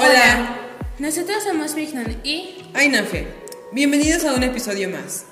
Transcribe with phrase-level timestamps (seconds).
[0.00, 0.56] Hola.
[1.00, 3.26] Nosotros somos Mignon y Ainafe.
[3.72, 5.24] Bienvenidos a un episodio más.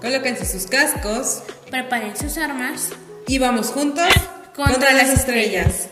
[0.00, 2.90] Colóquense sus cascos preparen sus armas
[3.26, 4.06] y vamos juntos
[4.54, 5.88] contra, las estrellas.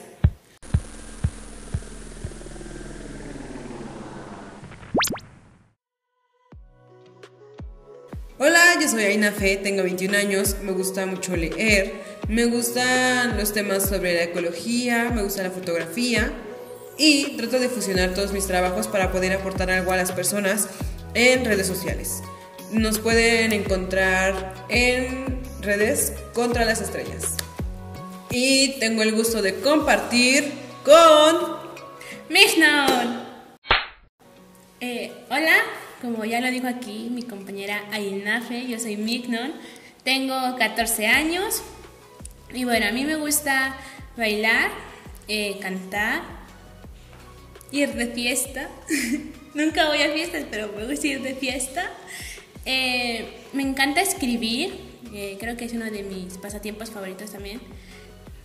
[8.38, 11.94] Hola, yo soy Aina Fe, tengo 21 años, me gusta mucho leer,
[12.28, 16.32] me gustan los temas sobre la ecología, me gusta la fotografía
[17.02, 20.68] y trato de fusionar todos mis trabajos para poder aportar algo a las personas
[21.14, 22.22] en redes sociales.
[22.70, 27.36] Nos pueden encontrar en redes contra las estrellas.
[28.30, 30.52] Y tengo el gusto de compartir
[30.84, 31.56] con...
[32.28, 33.20] Mignon.
[34.78, 35.56] Eh, hola,
[36.00, 39.52] como ya lo dijo aquí mi compañera Ainafe, yo soy Mignon,
[40.04, 41.62] tengo 14 años
[42.54, 43.76] y bueno, a mí me gusta
[44.16, 44.70] bailar,
[45.26, 46.41] eh, cantar,
[47.72, 48.68] ir de fiesta.
[49.54, 51.90] Nunca voy a fiestas, pero me ir de fiesta.
[52.64, 54.72] Eh, me encanta escribir,
[55.12, 57.60] eh, creo que es uno de mis pasatiempos favoritos también.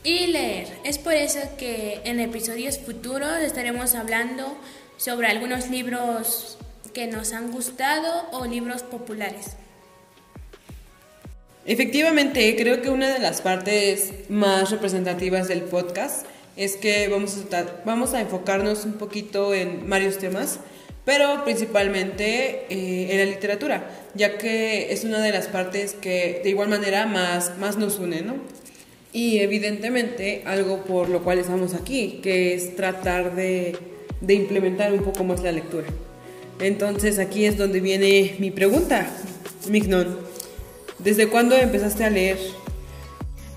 [0.03, 0.67] Y leer.
[0.84, 4.58] Es por eso que en episodios futuros estaremos hablando
[4.97, 6.58] sobre algunos libros
[6.94, 9.58] que nos han gustado o libros populares.
[11.66, 16.25] Efectivamente, creo que una de las partes más representativas del podcast
[16.58, 20.59] es que vamos a, vamos a enfocarnos un poquito en varios temas,
[21.05, 26.50] pero principalmente eh, en la literatura, ya que es una de las partes que de
[26.50, 28.35] igual manera más, más nos une, ¿no?
[29.13, 33.78] Y evidentemente algo por lo cual estamos aquí, que es tratar de,
[34.19, 35.88] de implementar un poco más la lectura.
[36.59, 39.08] Entonces aquí es donde viene mi pregunta,
[39.69, 40.17] Mignon.
[41.00, 42.38] ¿Desde cuándo empezaste a leer?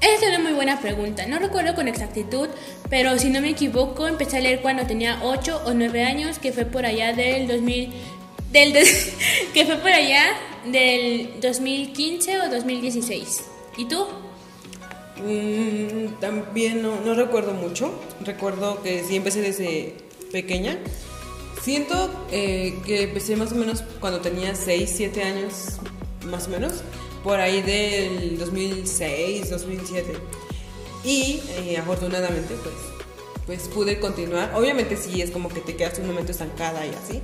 [0.00, 1.26] Esa es una muy buena pregunta.
[1.26, 2.48] No recuerdo con exactitud,
[2.90, 6.52] pero si no me equivoco, empecé a leer cuando tenía 8 o 9 años, que
[6.52, 7.92] fue por allá del 2000
[8.52, 8.72] del
[9.54, 10.24] que fue por allá
[10.66, 13.44] del 2015 o 2016.
[13.78, 14.06] ¿Y tú?
[15.24, 17.94] Mm, también no, no recuerdo mucho.
[18.24, 19.94] Recuerdo que sí empecé desde
[20.32, 20.76] pequeña.
[21.62, 25.76] Siento eh, que empecé más o menos cuando tenía 6, 7 años,
[26.24, 26.82] más o menos,
[27.22, 30.14] por ahí del 2006, 2007.
[31.04, 32.74] Y eh, afortunadamente, pues,
[33.46, 34.52] pues pude continuar.
[34.54, 37.22] Obviamente sí, es como que te quedas un momento estancada y así.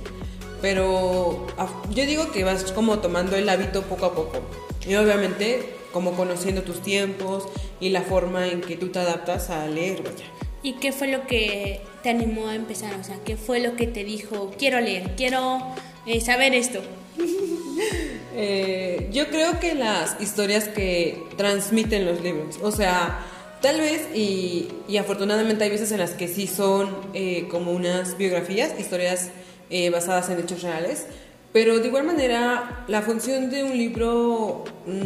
[0.61, 1.45] Pero
[1.91, 4.39] yo digo que vas como tomando el hábito poco a poco.
[4.87, 7.47] Y obviamente como conociendo tus tiempos
[7.79, 10.25] y la forma en que tú te adaptas a leer, vaya.
[10.63, 12.93] ¿Y qué fue lo que te animó a empezar?
[12.99, 15.59] O sea, ¿qué fue lo que te dijo, quiero leer, quiero
[16.05, 16.81] eh, saber esto?
[18.35, 23.25] eh, yo creo que las historias que transmiten los libros, o sea,
[23.61, 28.17] tal vez y, y afortunadamente hay veces en las que sí son eh, como unas
[28.17, 29.29] biografías, historias
[29.69, 31.05] eh, basadas en hechos reales,
[31.53, 34.63] pero de igual manera la función de un libro,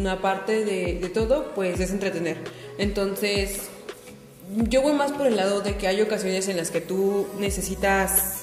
[0.09, 2.37] aparte de, de todo, pues es entretener.
[2.77, 3.69] Entonces,
[4.67, 8.40] yo voy más por el lado de que hay ocasiones en las que tú necesitas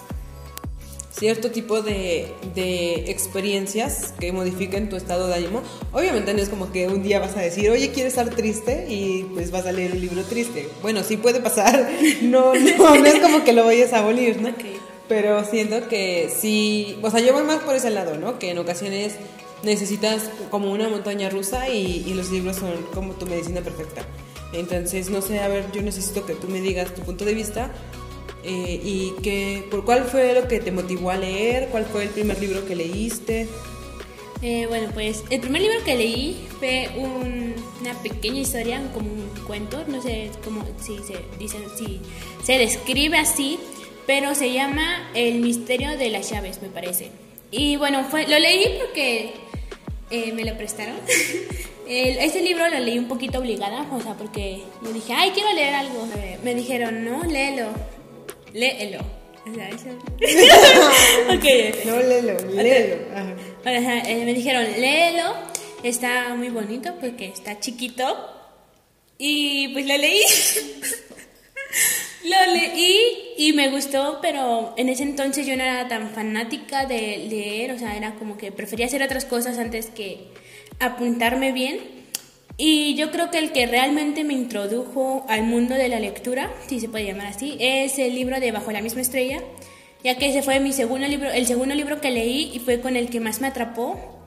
[1.18, 5.62] cierto tipo de, de, experiencias que modifiquen tu estado de ánimo.
[5.92, 9.24] Obviamente no es como que un día vas a decir, oye, quiero estar triste y
[9.34, 10.68] pues vas a leer un libro triste.
[10.82, 11.90] Bueno, sí puede pasar,
[12.22, 14.50] no, no, no es como que lo vayas a abolir, ¿no?
[15.08, 18.38] Pero siento que sí, o sea, yo voy más por ese lado, ¿no?
[18.38, 19.14] Que en ocasiones
[19.62, 24.02] necesitas como una montaña rusa y, y los libros son como tu medicina perfecta.
[24.52, 27.70] Entonces, no sé, a ver, yo necesito que tú me digas tu punto de vista
[28.44, 32.10] eh, y que, por cuál fue lo que te motivó a leer, cuál fue el
[32.10, 33.48] primer libro que leíste.
[34.40, 39.84] Eh, bueno, pues el primer libro que leí fue una pequeña historia, como un cuento,
[39.88, 42.00] no sé cómo si se dice, si
[42.44, 43.58] se describe así,
[44.06, 47.10] pero se llama El misterio de las llaves, me parece.
[47.50, 49.32] Y bueno, fue, lo leí porque
[50.10, 50.96] eh, me lo prestaron.
[51.88, 55.52] El, este libro lo leí un poquito obligada, o sea, porque yo dije, ay, quiero
[55.54, 56.06] leer algo.
[56.44, 57.70] Me dijeron, no, léelo,
[58.52, 59.00] léelo.
[59.50, 59.88] O sea, eso...
[61.36, 61.72] okay.
[61.84, 62.96] No, léelo, léelo.
[63.14, 63.98] Ajá.
[64.08, 65.34] Eh, me dijeron, léelo,
[65.82, 68.04] está muy bonito porque está chiquito.
[69.18, 70.20] Y pues lo leí.
[72.24, 77.26] lo leí y me gustó, pero en ese entonces yo no era tan fanática de
[77.28, 80.28] leer, o sea, era como que prefería hacer otras cosas antes que
[80.78, 81.97] apuntarme bien.
[82.60, 86.80] Y yo creo que el que realmente me introdujo al mundo de la lectura, si
[86.80, 89.40] se puede llamar así, es el libro de Bajo la misma estrella,
[90.02, 92.96] ya que ese fue mi segundo libro, el segundo libro que leí y fue con
[92.96, 94.18] el que más me atrapó,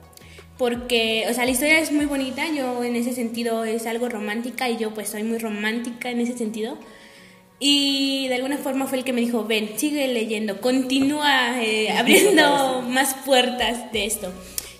[0.56, 4.70] porque, o sea, la historia es muy bonita, yo en ese sentido es algo romántica
[4.70, 6.78] y yo pues soy muy romántica en ese sentido.
[7.58, 12.82] Y de alguna forma fue el que me dijo, ven, sigue leyendo, continúa eh, abriendo
[12.88, 14.32] más puertas de esto.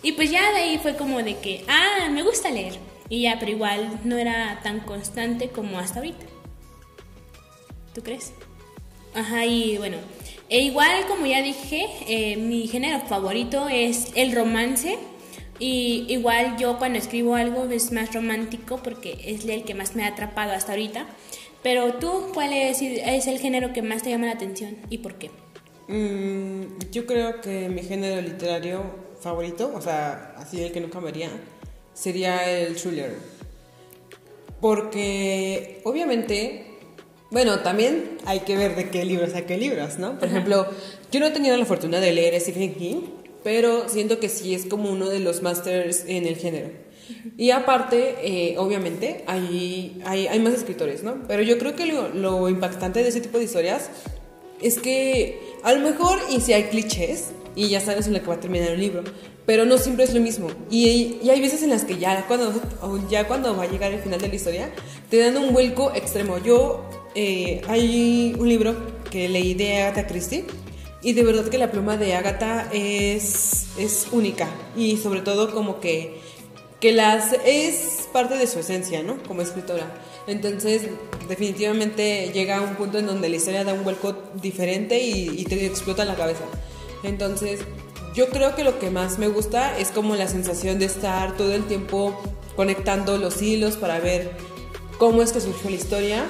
[0.02, 2.91] Y pues ya de ahí fue como de que, ah, me gusta leer.
[3.08, 6.24] Y ya, pero igual no era tan constante como hasta ahorita.
[7.94, 8.32] ¿Tú crees?
[9.14, 9.98] Ajá, y bueno,
[10.48, 14.98] e igual como ya dije, eh, mi género favorito es el romance.
[15.58, 20.04] Y igual yo cuando escribo algo es más romántico porque es el que más me
[20.04, 21.06] ha atrapado hasta ahorita.
[21.62, 25.14] Pero tú, ¿cuál es, es el género que más te llama la atención y por
[25.14, 25.30] qué?
[25.88, 28.82] Mm, yo creo que mi género literario
[29.20, 31.30] favorito, o sea, así el que no cambiaría,
[31.94, 33.14] sería el thriller.
[34.60, 36.72] Porque obviamente
[37.32, 40.18] bueno, también hay que ver de qué libros a qué libros, ¿no?
[40.18, 40.66] Por ejemplo,
[41.10, 42.96] yo no he tenido la fortuna de leer Stephen King,
[43.42, 46.68] pero siento que sí es como uno de los masters en el género.
[47.38, 51.22] Y aparte, eh, obviamente, hay, hay, hay, más escritores, ¿no?
[51.26, 53.88] Pero yo creo que lo, lo, impactante de ese tipo de historias
[54.60, 58.26] es que a lo mejor, y si hay clichés, y ya sabes en lo que
[58.26, 59.02] va a terminar un libro,
[59.46, 60.48] pero no siempre es lo mismo.
[60.70, 62.52] Y, y, hay veces en las que ya cuando,
[63.10, 64.70] ya cuando va a llegar el final de la historia,
[65.10, 66.38] te dan un vuelco extremo.
[66.38, 66.84] Yo
[67.14, 68.74] eh, hay un libro
[69.10, 70.44] que leí de Agatha Christie
[71.02, 75.80] y de verdad que la pluma de Agatha es, es única y sobre todo como
[75.80, 76.20] que,
[76.80, 79.22] que las, es parte de su esencia, ¿no?
[79.24, 79.92] Como escritora.
[80.28, 80.82] Entonces,
[81.28, 85.44] definitivamente llega a un punto en donde la historia da un vuelco diferente y, y
[85.44, 86.44] te explota la cabeza.
[87.02, 87.60] Entonces,
[88.14, 91.52] yo creo que lo que más me gusta es como la sensación de estar todo
[91.52, 92.20] el tiempo
[92.56, 94.32] conectando los hilos para ver
[94.98, 96.24] cómo es que surgió la historia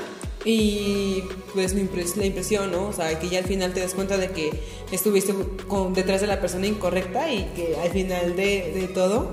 [0.44, 1.22] y
[1.54, 2.88] pues la impresión, ¿no?
[2.88, 4.50] O sea, que ya al final te das cuenta de que
[4.90, 5.34] estuviste
[5.94, 9.32] detrás de la persona incorrecta y que al final de todo,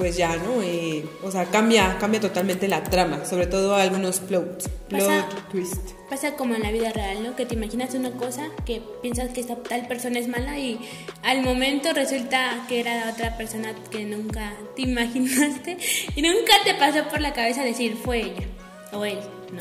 [0.00, 0.64] pues ya, ¿no?
[0.64, 5.90] Y, o sea, cambia, cambia totalmente la trama, sobre todo algunos plot, plot twist.
[6.08, 7.36] Pasa como en la vida real, ¿no?
[7.36, 10.80] Que te imaginas una cosa, que piensas que esta tal persona es mala y
[11.22, 15.76] al momento resulta que era otra persona que nunca te imaginaste
[16.16, 18.46] y nunca te pasó por la cabeza decir fue ella
[18.92, 19.18] o él.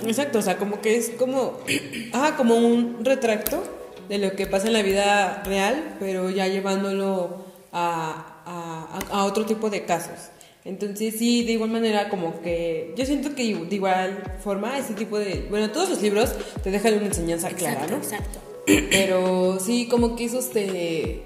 [0.07, 1.59] Exacto, o sea, como que es como,
[2.13, 3.61] ah, como un retracto
[4.07, 9.69] de lo que pasa en la vida real, pero ya llevándolo a, a, otro tipo
[9.69, 10.29] de casos.
[10.65, 15.17] Entonces sí, de igual manera como que yo siento que de igual forma ese tipo
[15.17, 15.47] de...
[15.49, 16.31] Bueno, todos los libros
[16.63, 17.97] te dejan una enseñanza clara, ¿no?
[17.97, 18.39] Exacto.
[18.65, 21.23] Pero sí, como que esos te,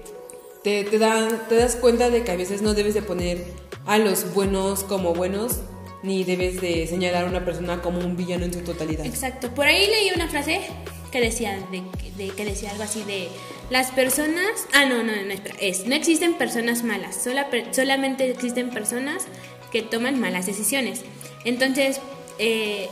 [0.62, 3.44] te, te, dan, te das cuenta de que a veces no debes de poner
[3.86, 5.60] a los buenos como buenos
[6.02, 9.06] ni debes de señalar a una persona como un villano en su totalidad.
[9.06, 9.52] Exacto.
[9.54, 10.60] Por ahí leí una frase
[11.14, 13.28] que decía, de, que decía algo así de
[13.70, 14.66] las personas...
[14.72, 15.54] Ah, no, no, no, espera.
[15.60, 19.26] Es, no existen personas malas, sola, solamente existen personas
[19.70, 21.02] que toman malas decisiones.
[21.44, 22.00] Entonces,
[22.40, 22.88] eh,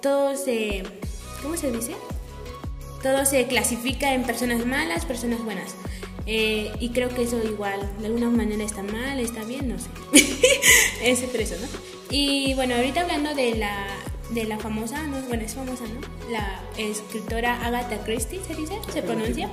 [0.00, 0.84] todo se...
[1.42, 1.92] ¿Cómo se dice?
[3.02, 5.74] Todo se clasifica en personas malas, personas buenas.
[6.24, 9.90] Eh, y creo que eso igual, de alguna manera está mal, está bien, no sé.
[11.02, 11.68] es por eso, ¿no?
[12.10, 13.86] Y bueno, ahorita hablando de la,
[14.30, 16.00] de la famosa, no, bueno, es famosa, ¿no?
[16.30, 18.74] La escritora Agatha Christie, ¿se dice?
[18.92, 19.48] ¿Se pronuncia?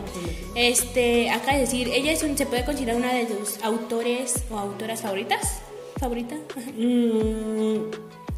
[0.56, 4.58] Este, acá es decir, ella es un, se puede considerar una de tus autores o
[4.58, 5.62] autoras favoritas.
[6.00, 6.36] ¿Favorita?
[6.76, 7.92] Mm.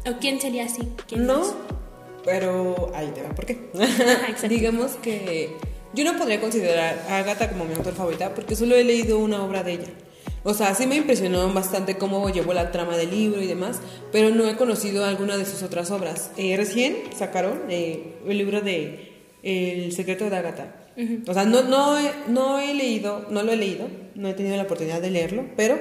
[0.08, 0.82] ¿O quién sería así?
[1.08, 1.42] ¿Quién no,
[2.24, 3.58] pero ahí te va, ¿por qué?
[4.48, 5.56] Digamos que
[5.94, 9.42] yo no podría considerar a Agatha como mi autor favorita porque solo he leído una
[9.42, 9.88] obra de ella.
[10.48, 13.80] O sea, sí me impresionó bastante cómo llevó la trama del libro y demás,
[14.12, 16.30] pero no he conocido alguna de sus otras obras.
[16.36, 20.72] Eh, recién sacaron eh, el libro de El secreto de Agatha.
[21.26, 21.96] O sea, no, no,
[22.28, 25.80] no he leído, no lo he leído, no he tenido la oportunidad de leerlo, pero,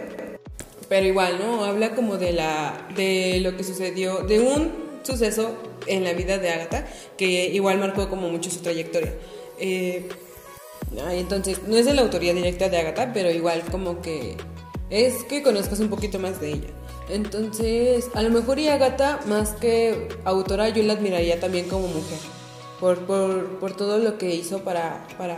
[0.89, 1.63] pero igual, ¿no?
[1.63, 4.71] Habla como de, la, de lo que sucedió, de un
[5.03, 5.55] suceso
[5.85, 9.13] en la vida de Agatha que igual marcó como mucho su trayectoria.
[9.59, 10.09] Eh,
[11.11, 14.35] entonces, no es de la autoría directa de Agatha, pero igual como que
[14.89, 16.69] es que conozcas un poquito más de ella.
[17.09, 22.19] Entonces, a lo mejor y Agatha, más que autora, yo la admiraría también como mujer,
[22.79, 25.37] por, por, todo lo que hizo para, para,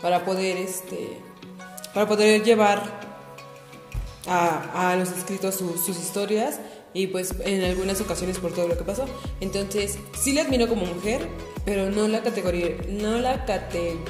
[0.00, 1.18] para, poder, este,
[1.92, 2.82] para poder llevar
[4.26, 6.58] a, a los escritos sus historias
[6.94, 9.04] y pues en algunas ocasiones por todo lo que pasó.
[9.40, 11.28] Entonces, sí la admiro como mujer,
[11.66, 14.00] pero no la categoría, no la categoría,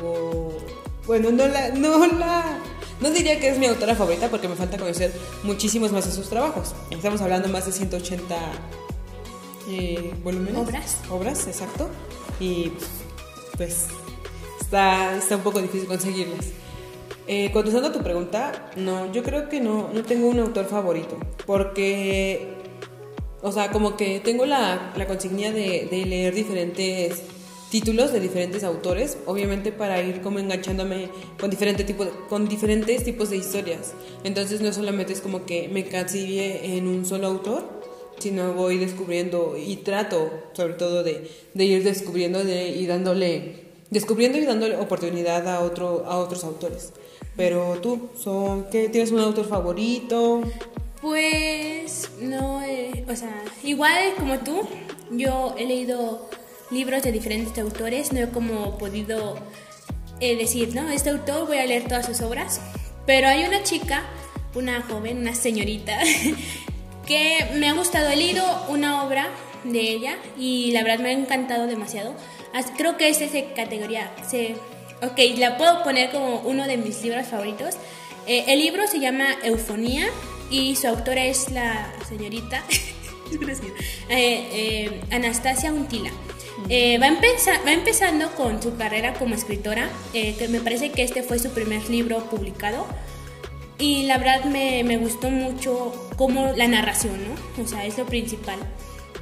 [1.06, 2.58] bueno, no la, no la,
[3.00, 6.28] no diría que es mi autora favorita porque me falta conocer muchísimos más de sus
[6.28, 6.74] trabajos.
[6.90, 8.36] Estamos hablando más de 180
[9.68, 10.56] eh, volúmenes.
[10.56, 11.00] Obras.
[11.10, 11.88] Obras, exacto.
[12.40, 12.72] Y
[13.56, 13.86] pues
[14.60, 16.46] está, está un poco difícil conseguirlas.
[17.26, 21.16] Eh, contestando a tu pregunta, no, yo creo que no, no tengo un autor favorito,
[21.46, 22.48] porque,
[23.40, 27.22] o sea, como que tengo la, la consignia de, de leer diferentes
[27.74, 31.08] títulos de diferentes autores, obviamente para ir como enganchándome
[31.40, 33.94] con, diferente tipo con diferentes tipos de historias.
[34.22, 37.64] Entonces no solamente es como que me cancille en un solo autor,
[38.20, 44.38] sino voy descubriendo y trato sobre todo de, de ir descubriendo de, y dándole, descubriendo
[44.38, 46.92] y dándole oportunidad a, otro, a otros autores.
[47.36, 50.42] Pero tú, son, ¿qué, ¿tienes un autor favorito?
[51.02, 54.60] Pues no, eh, o sea, igual como tú,
[55.10, 56.28] yo he leído
[56.74, 59.36] libros de diferentes autores, no he como podido
[60.20, 62.60] eh, decir, no, este autor voy a leer todas sus obras,
[63.06, 64.02] pero hay una chica,
[64.54, 65.98] una joven, una señorita,
[67.06, 69.28] que me ha gustado, he leído una obra
[69.64, 72.14] de ella y la verdad me ha encantado demasiado.
[72.76, 74.54] Creo que es de categoría, se,
[75.02, 77.74] ok, la puedo poner como uno de mis libros favoritos.
[78.26, 80.06] Eh, el libro se llama Eufonía
[80.50, 82.62] y su autora es la señorita
[84.08, 86.10] eh, eh, Anastasia Untila.
[86.68, 91.38] Eh, va, va, empezando con su carrera como escritora, que me parece que este fue
[91.38, 92.86] su primer libro publicado.
[93.78, 97.62] Y la verdad me, me, gustó mucho como la narración, ¿no?
[97.62, 98.58] O sea, es lo principal.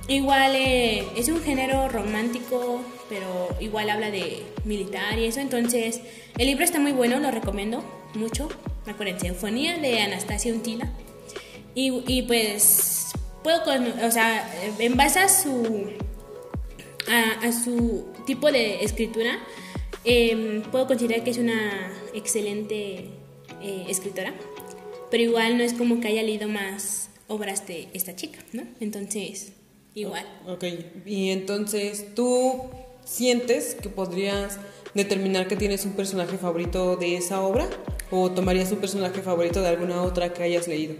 [0.08, 5.40] Igual es un género romántico, pero igual habla de militar y eso.
[5.40, 6.00] Entonces,
[6.38, 7.82] el libro está muy bueno, lo recomiendo
[8.14, 8.48] mucho.
[8.86, 10.92] Acuérdense, Eufonía de Anastasia Untila.
[11.74, 15.92] Y, y pues puedo, con, o sea, en base a su,
[17.08, 19.38] a, su tipo de escritura,
[20.04, 23.08] em, puedo considerar que es una excelente
[23.60, 24.32] eh, escritora,
[25.10, 28.64] pero igual no es como que haya leído más obras de esta chica, ¿no?
[28.80, 29.52] Entonces,
[29.94, 30.26] igual.
[30.46, 30.64] Ok,
[31.06, 32.70] y entonces tú
[33.04, 34.58] sientes que podrías
[34.94, 37.68] determinar que tienes un personaje favorito de esa obra
[38.10, 40.94] o tomarías un personaje favorito de alguna otra que hayas leído?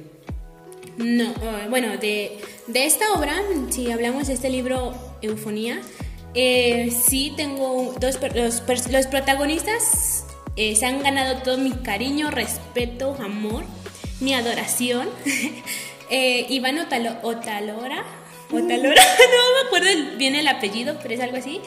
[0.97, 5.81] No, eh, bueno, de, de, esta obra, si hablamos de este libro Eufonía,
[6.35, 10.25] eh, sí tengo dos, los, protagonistas
[10.57, 13.65] eh, se han ganado todo mi cariño, respeto, amor,
[14.21, 15.09] mi adoración.
[16.11, 18.05] eh, Iván Otalo, Otalora,
[18.51, 21.61] Otalora, no me acuerdo bien el apellido, pero es algo así,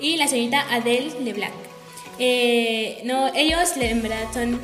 [0.00, 1.54] y la señorita Adele Leblanc.
[2.18, 4.60] Eh, no, ellos en verdad son,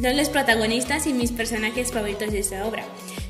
[0.00, 2.84] son los protagonistas y mis personajes favoritos de esta obra.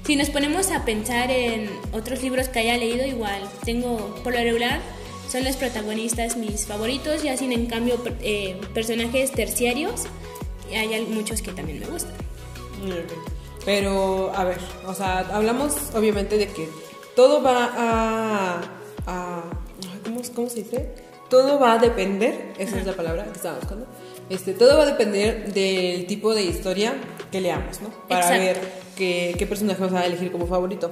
[0.07, 4.40] Si nos ponemos a pensar en otros libros que haya leído, igual tengo por lo
[4.40, 4.80] regular
[5.30, 10.02] son los protagonistas mis favoritos, ya sin en cambio eh, personajes terciarios,
[10.71, 12.14] y hay muchos que también me gustan.
[13.64, 16.69] Pero, a ver, o sea, hablamos obviamente de que
[17.14, 18.61] todo va a...
[19.07, 19.42] a
[20.04, 20.88] ¿cómo, ¿Cómo se dice?
[21.28, 23.87] Todo va a depender, esa es la palabra que estaba buscando,
[24.30, 26.95] este, todo va a depender del tipo de historia
[27.30, 27.90] que leamos, ¿no?
[28.09, 30.90] Para ver qué, qué personaje vas a elegir como favorito.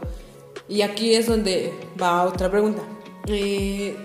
[0.68, 2.82] Y aquí es donde va otra pregunta.
[3.26, 3.96] Eh,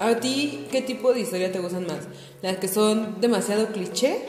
[0.00, 2.08] ¿A ti qué tipo de historia te gustan más?
[2.42, 4.20] ¿Las que son demasiado cliché?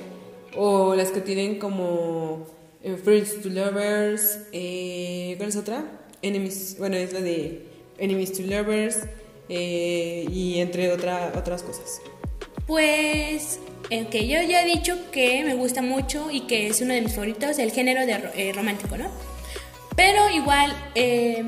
[0.55, 2.45] ¿O las que tienen como
[2.83, 4.39] eh, Friends to Lovers?
[4.51, 5.85] Eh, ¿Cuál es otra?
[6.21, 7.65] Enemies, bueno, es la de
[7.97, 9.03] Enemies to Lovers
[9.47, 12.01] eh, y entre otra, otras cosas.
[12.65, 13.59] Pues
[13.89, 17.13] que yo ya he dicho que me gusta mucho y que es uno de mis
[17.13, 19.09] favoritos, el género de eh, romántico, ¿no?
[19.95, 21.43] Pero igual, eh,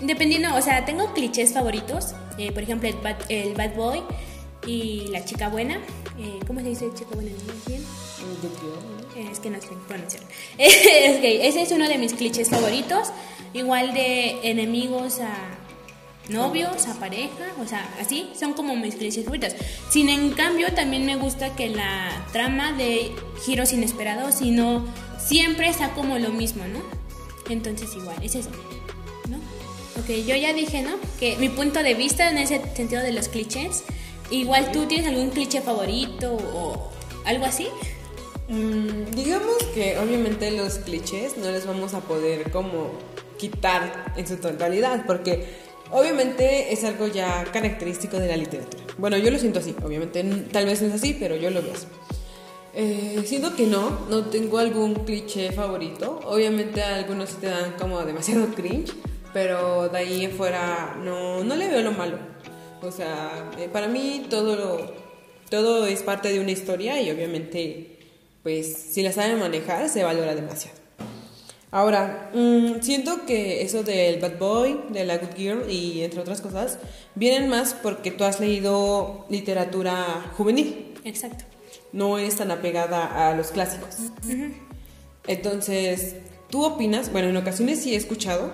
[0.00, 4.02] dependiendo, o sea, tengo clichés favoritos, eh, por ejemplo, el bad, el bad, boy
[4.66, 5.80] y la chica buena.
[6.46, 7.36] ¿Cómo se dice chica buena en
[9.28, 10.22] Es que no sé pronunciar.
[10.58, 13.10] ese es uno de mis clichés favoritos.
[13.54, 15.34] Igual de enemigos a
[16.28, 19.54] novios, a pareja, o sea, así son como mis clichés favoritos.
[19.90, 23.12] Sin en cambio, también me gusta que la trama de
[23.44, 24.84] giros inesperados, sino
[25.18, 26.80] siempre está como lo mismo, ¿no?
[27.50, 28.50] Entonces igual, es eso,
[29.28, 29.38] ¿no?
[30.00, 30.96] Ok, yo ya dije, ¿no?
[31.18, 33.84] Que mi punto de vista en ese sentido de los clichés,
[34.30, 36.90] igual tú tienes algún cliché favorito o
[37.24, 37.68] algo así.
[38.48, 42.90] Mm, digamos que obviamente los clichés no les vamos a poder como
[43.38, 48.82] quitar en su totalidad, porque Obviamente es algo ya característico de la literatura.
[48.96, 51.74] Bueno, yo lo siento así, obviamente tal vez no es así, pero yo lo veo
[51.74, 51.86] así.
[52.74, 56.20] Eh, siento que no, no tengo algún cliché favorito.
[56.24, 58.92] Obviamente algunos te dan como demasiado cringe,
[59.34, 62.16] pero de ahí en fuera no, no le veo lo malo.
[62.80, 64.94] O sea, eh, para mí todo,
[65.50, 67.98] todo es parte de una historia y obviamente,
[68.42, 70.81] pues si la saben manejar, se valora demasiado.
[71.72, 76.42] Ahora, mm, siento que eso del Bad Boy, de la Good Girl y entre otras
[76.42, 76.78] cosas,
[77.14, 80.92] vienen más porque tú has leído literatura juvenil.
[81.02, 81.46] Exacto.
[81.92, 83.96] No es tan apegada a los clásicos.
[85.26, 86.16] Entonces,
[86.50, 87.10] ¿tú opinas?
[87.10, 88.52] Bueno, en ocasiones sí he escuchado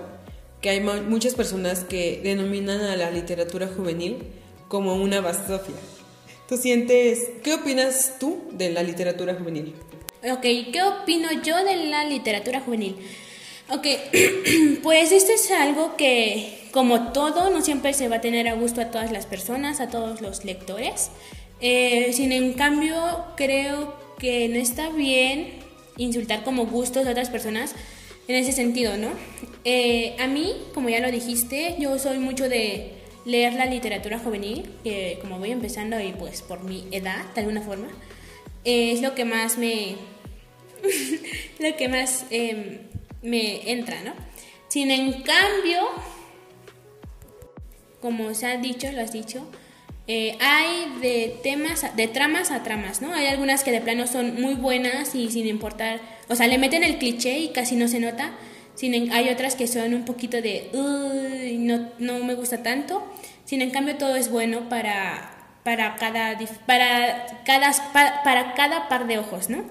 [0.60, 4.18] que hay muchas personas que denominan a la literatura juvenil
[4.68, 5.74] como una basofia.
[6.48, 9.74] tú sientes, ¿qué opinas tú de la literatura juvenil?
[10.24, 12.96] Ok, ¿qué opino yo de la literatura juvenil?
[13.70, 13.86] Ok,
[14.82, 18.80] pues esto es algo que, como todo, no siempre se va a tener a gusto
[18.80, 21.12] a todas las personas, a todos los lectores.
[21.60, 22.96] Eh, sin en cambio,
[23.36, 25.50] creo que no está bien
[25.96, 27.76] insultar como gustos a otras personas
[28.26, 29.10] en ese sentido, ¿no?
[29.64, 32.90] Eh, a mí, como ya lo dijiste, yo soy mucho de
[33.24, 37.62] leer la literatura juvenil, que como voy empezando y pues por mi edad, de alguna
[37.62, 37.88] forma,
[38.64, 39.96] eh, es lo que más me...
[41.58, 42.78] lo que más em,
[43.22, 44.12] me entra, ¿no?
[44.68, 45.88] Sin en cambio,
[48.00, 49.46] como se ha dicho, lo has dicho,
[50.06, 53.12] eh, hay de temas, de tramas a tramas, ¿no?
[53.12, 56.82] Hay algunas que de plano son muy buenas y sin importar, o sea, le meten
[56.82, 58.32] el cliché y casi no se nota.
[58.74, 60.70] Sin hay otras que son un poquito de,
[61.58, 63.04] no, no me gusta tanto.
[63.44, 65.37] Sin en cambio, todo es bueno para,
[65.68, 67.72] para, cada, para, cada,
[68.24, 69.64] para cada par de ojos, ¿no?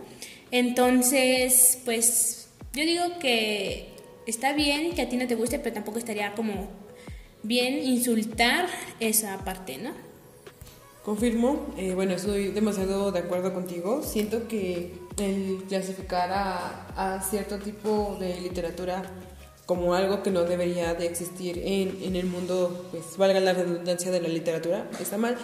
[0.51, 3.95] Entonces, pues yo digo que
[4.27, 6.69] está bien que a ti no te guste, pero tampoco estaría como
[7.41, 8.67] bien insultar
[8.99, 9.89] esa parte, ¿no?
[11.03, 14.03] Confirmo, eh, bueno, estoy demasiado de acuerdo contigo.
[14.03, 19.01] Siento que el clasificar a, cierto tipo de literatura
[19.65, 24.11] como algo que no debería de existir en, en, el mundo, pues valga la redundancia
[24.11, 25.37] de la literatura, está mal.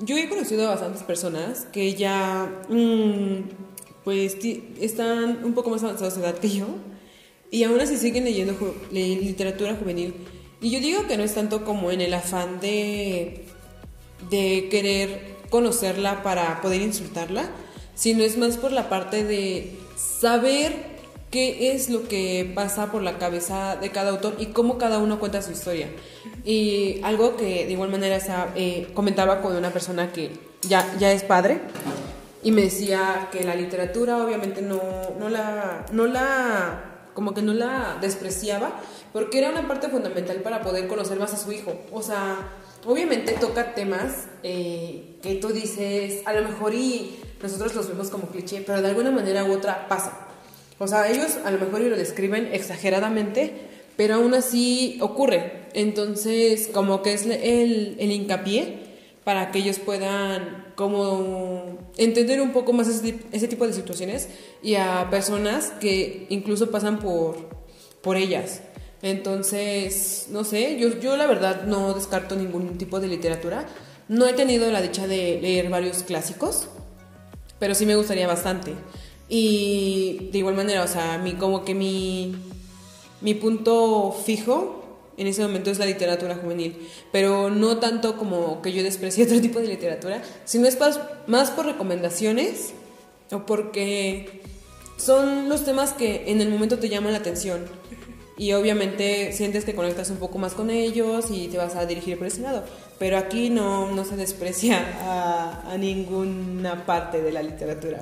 [0.00, 3.48] Yo he conocido a bastantes personas que ya, mm,
[4.04, 4.36] pues,
[4.80, 6.66] están un poco más avanzados de edad que yo
[7.50, 8.54] y aún así siguen leyendo
[8.90, 10.14] literatura juvenil.
[10.60, 13.44] Y yo digo que no es tanto como en el afán de
[14.30, 17.48] de querer conocerla para poder insultarla,
[17.94, 20.97] sino es más por la parte de saber
[21.30, 25.18] qué es lo que pasa por la cabeza de cada autor y cómo cada uno
[25.18, 25.88] cuenta su historia.
[26.44, 28.18] Y algo que de igual manera
[28.54, 30.30] eh, comentaba con una persona que
[30.62, 31.60] ya, ya es padre
[32.42, 34.80] y me decía que la literatura obviamente no,
[35.18, 38.80] no, la, no la, como que no la despreciaba
[39.12, 41.74] porque era una parte fundamental para poder conocer más a su hijo.
[41.92, 42.36] O sea,
[42.86, 48.28] obviamente toca temas eh, que tú dices, a lo mejor y nosotros los vemos como
[48.28, 50.27] cliché, pero de alguna manera u otra pasa.
[50.78, 53.52] O sea, ellos a lo mejor lo describen exageradamente,
[53.96, 55.66] pero aún así ocurre.
[55.74, 58.88] Entonces, como que es el, el hincapié
[59.24, 64.28] para que ellos puedan como entender un poco más ese, ese, tipo de situaciones
[64.62, 67.48] y a personas que incluso pasan por,
[68.00, 68.62] por ellas.
[69.02, 73.66] Entonces, no sé, yo, yo la verdad no descarto ningún tipo de literatura.
[74.08, 76.68] No he tenido la dicha de leer varios clásicos,
[77.58, 78.72] pero sí me gustaría bastante.
[79.28, 82.34] Y de igual manera, o sea, mi, como que mi,
[83.20, 84.78] mi punto fijo
[85.16, 86.76] en ese momento es la literatura juvenil,
[87.12, 90.78] pero no tanto como que yo desprecie otro tipo de literatura, sino es
[91.26, 92.72] más por recomendaciones
[93.30, 94.42] o porque
[94.96, 97.66] son los temas que en el momento te llaman la atención
[98.38, 102.16] y obviamente sientes que conectas un poco más con ellos y te vas a dirigir
[102.16, 102.64] por ese lado.
[102.98, 108.00] Pero aquí no, no se desprecia a, ninguna parte de la literatura.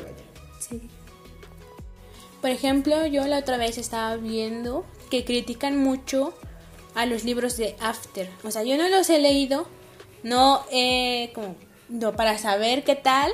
[2.47, 6.33] Por ejemplo, yo la otra vez estaba viendo que critican mucho
[6.95, 8.31] a los libros de After.
[8.45, 9.67] O sea, yo no los he leído,
[10.23, 11.57] no he como
[11.89, 13.33] no, para saber qué tal,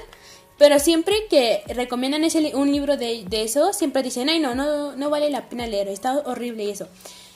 [0.56, 4.96] pero siempre que recomiendan ese, un libro de, de, eso, siempre dicen, ay, no, no,
[4.96, 6.88] no vale la pena leer, está horrible eso.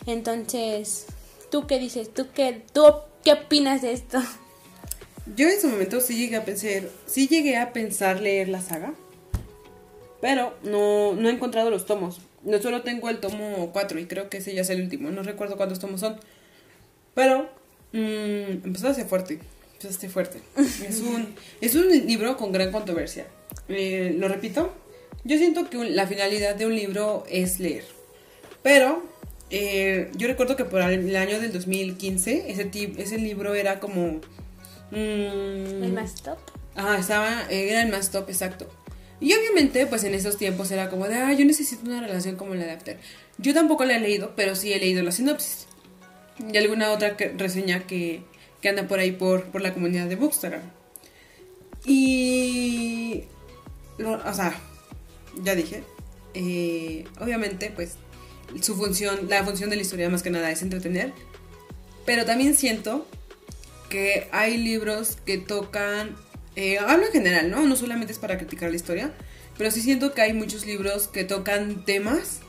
[0.07, 1.05] Entonces,
[1.51, 2.09] ¿tú qué dices?
[2.15, 2.85] ¿Tú qué, tú
[3.23, 4.19] qué opinas de esto?
[5.37, 8.95] Yo en su momento sí llegué a pensar, sí llegué a pensar leer la saga,
[10.21, 12.21] pero no, no he encontrado los tomos.
[12.43, 15.23] No solo tengo el tomo 4 y creo que ese ya es el último, no
[15.23, 16.17] recuerdo cuántos tomos son.
[17.15, 17.49] Pero
[17.93, 19.41] mmm, empezó a ser fuerte.
[19.83, 20.41] Este fuerte.
[20.89, 23.27] Es un, es un libro con gran controversia.
[23.69, 24.73] Eh, lo repito,
[25.25, 27.85] yo siento que la finalidad de un libro es leer.
[28.63, 29.05] Pero
[29.51, 34.21] eh, yo recuerdo que por el año del 2015 ese, ese libro era como...
[34.91, 36.39] Mm, ¿El más top?
[36.75, 38.69] Ajá, estaba, era el más top, exacto.
[39.21, 42.55] Y obviamente, pues en esos tiempos era como de, ah, yo necesito una relación como
[42.55, 42.99] la de After.
[43.39, 45.67] Yo tampoco la he leído, pero sí he leído la sinopsis.
[46.53, 48.23] Y alguna otra reseña que,
[48.61, 50.63] que anda por ahí por, por la comunidad de Bookstagram.
[51.87, 53.25] Y...
[53.99, 54.59] o sea,
[55.43, 55.83] ya dije,
[56.35, 57.97] eh, obviamente pues
[58.61, 61.13] su función, la función de la historia más que nada es entretener,
[62.05, 63.07] pero también siento
[63.89, 66.17] que hay libros que tocan,
[66.57, 67.63] eh, hablo en general, ¿no?
[67.67, 69.13] No solamente es para criticar la historia,
[69.57, 72.41] pero sí siento que hay muchos libros que tocan temas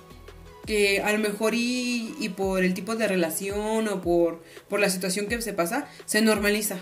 [0.65, 4.89] que a lo mejor y, y, por el tipo de relación o por, por la
[4.89, 6.77] situación que se pasa, se normaliza.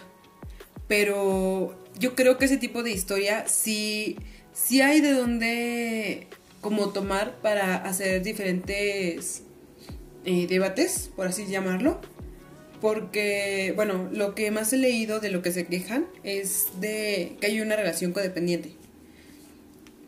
[0.87, 4.17] Pero yo creo que ese tipo de historia sí,
[4.53, 6.27] sí hay de dónde
[6.61, 9.43] como tomar para hacer diferentes
[10.25, 12.01] eh, debates, por así llamarlo.
[12.81, 17.47] Porque, bueno, lo que más he leído de lo que se quejan es de que
[17.47, 18.73] hay una relación codependiente.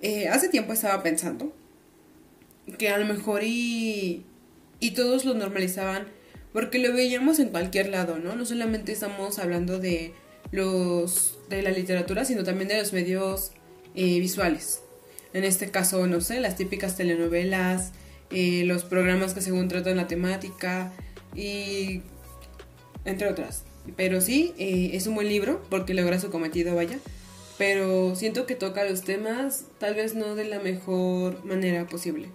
[0.01, 1.53] Eh, hace tiempo estaba pensando
[2.77, 4.25] que a lo mejor y,
[4.79, 6.07] y todos lo normalizaban
[6.53, 8.35] porque lo veíamos en cualquier lado, ¿no?
[8.35, 10.13] No solamente estamos hablando de
[10.51, 13.51] los de la literatura, sino también de los medios
[13.95, 14.81] eh, visuales.
[15.33, 17.91] En este caso, no sé, las típicas telenovelas,
[18.31, 20.91] eh, los programas que según tratan la temática
[21.35, 22.01] y
[23.07, 23.63] entre otras.
[23.95, 26.99] Pero sí, eh, es un buen libro porque logra su cometido, vaya.
[27.57, 32.29] Pero siento que toca los temas tal vez no de la mejor manera posible.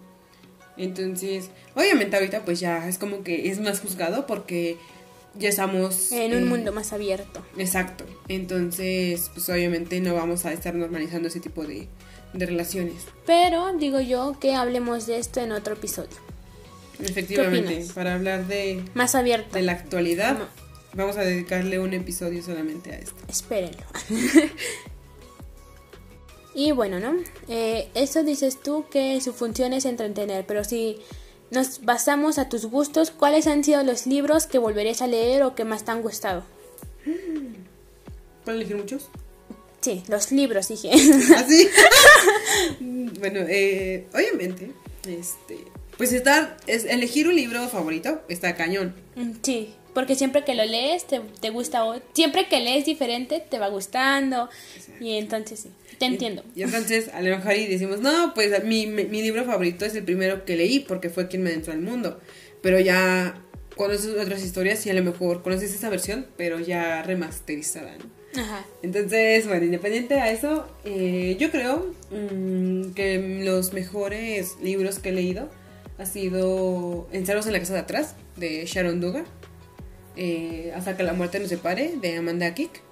[0.76, 4.78] Entonces, obviamente ahorita pues ya es como que es más juzgado porque
[5.34, 6.10] ya estamos...
[6.12, 7.44] En un mundo más abierto.
[7.56, 8.04] Exacto.
[8.28, 11.88] Entonces, pues obviamente no vamos a estar normalizando ese tipo de,
[12.32, 13.04] de relaciones.
[13.26, 16.31] Pero digo yo que hablemos de esto en otro episodio.
[17.00, 18.82] Efectivamente, para hablar de...
[18.94, 19.54] Más abierto.
[19.54, 20.48] De la actualidad.
[20.94, 23.16] Vamos a dedicarle un episodio solamente a esto.
[23.28, 23.82] Espérenlo.
[26.54, 27.14] y bueno, ¿no?
[27.48, 30.98] Eh, eso dices tú que su función es entretener, pero si
[31.50, 35.54] nos basamos a tus gustos, ¿cuáles han sido los libros que volverías a leer o
[35.54, 36.44] que más te han gustado?
[38.44, 39.08] ¿Puedo elegir muchos?
[39.80, 40.90] Sí, los libros, dije.
[41.36, 41.68] ¿Ah, sí?
[43.18, 44.72] bueno, eh, obviamente,
[45.08, 45.58] este,
[45.96, 48.94] pues estar, es, elegir un libro favorito está cañón.
[49.16, 49.74] Mm, sí.
[49.94, 54.48] Porque siempre que lo lees te, te gusta, siempre que lees diferente te va gustando.
[55.00, 56.42] Y entonces sí, te entiendo.
[56.54, 60.04] Y, entonces a lo mejor y decimos, no, pues mi, mi, libro favorito es el
[60.04, 62.20] primero que leí porque fue quien me entró al mundo.
[62.62, 63.42] Pero ya
[63.76, 67.94] conoces otras historias y a lo mejor conoces esa versión, pero ya remasterizada,
[68.34, 68.64] Ajá.
[68.82, 75.12] Entonces, bueno, independiente a eso, eh, yo creo mm, que los mejores libros que he
[75.12, 75.50] leído
[76.02, 79.24] ha sido Encerros en la casa de atrás, de Sharon Duga
[80.16, 82.82] eh, Hasta que la muerte nos separe, de Amanda Kick.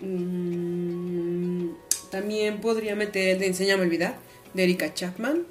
[0.00, 1.70] Mm,
[2.10, 4.16] también podría meter de Enséñame a olvidar,
[4.54, 5.46] de Erika Chapman.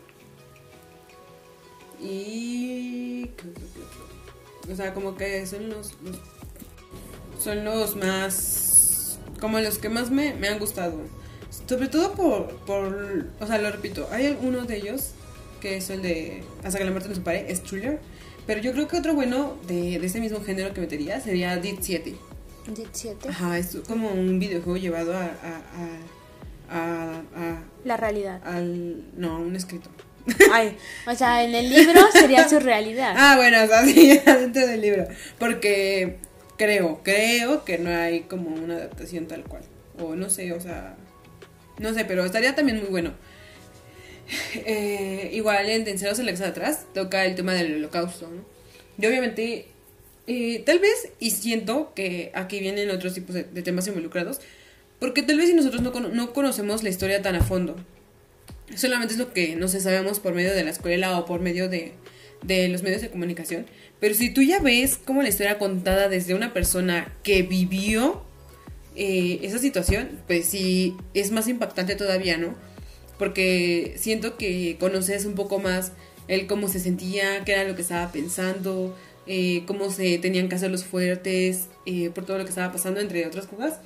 [2.02, 3.30] Y.
[4.71, 5.93] O sea, como que son los,
[7.39, 9.19] son los más.
[9.39, 11.00] Como los que más me, me han gustado.
[11.67, 13.28] Sobre todo por, por.
[13.39, 15.12] O sea, lo repito, hay uno de ellos
[15.62, 18.00] que es el de Hasta que la muerte nos separe, es Thriller
[18.47, 21.80] pero yo creo que otro bueno de, de ese mismo género que metería sería Dit
[21.82, 22.15] 7.
[22.76, 23.30] Dit 7.
[23.30, 25.30] Ajá, es como un videojuego llevado a,
[26.69, 28.41] a, a, La realidad.
[28.43, 29.89] Al, no, un escrito.
[30.52, 33.13] Ay, o sea, en el libro sería su realidad.
[33.17, 35.06] Ah, bueno, o sea, sí, dentro del libro.
[35.39, 36.17] Porque
[36.58, 39.63] creo, creo que no hay como una adaptación tal cual.
[40.00, 40.95] O no sé, o sea,
[41.80, 43.13] no sé, pero estaría también muy bueno.
[44.65, 48.45] Eh, igual en Tenseros el de atrás toca el tema del holocausto, ¿no?
[48.97, 49.65] Y obviamente,
[50.27, 54.39] eh, tal vez, y siento que aquí vienen otros tipos de, temas involucrados,
[54.99, 57.75] porque tal vez si nosotros no, no, conocemos la historia tan a fondo,
[58.75, 61.67] solamente es lo que no sé, sabemos por medio de la escuela o por medio
[61.69, 61.93] de,
[62.43, 63.65] de los medios de comunicación,
[63.99, 68.23] pero si tú ya ves como la historia contada desde una persona que vivió
[68.95, 72.55] eh, esa situación, pues sí, es más impactante todavía, ¿no?
[73.21, 75.91] Porque siento que conoces un poco más
[76.27, 80.55] él cómo se sentía, qué era lo que estaba pensando, eh, cómo se tenían que
[80.55, 83.79] hacer los fuertes, eh, por todo lo que estaba pasando, entre otras cosas.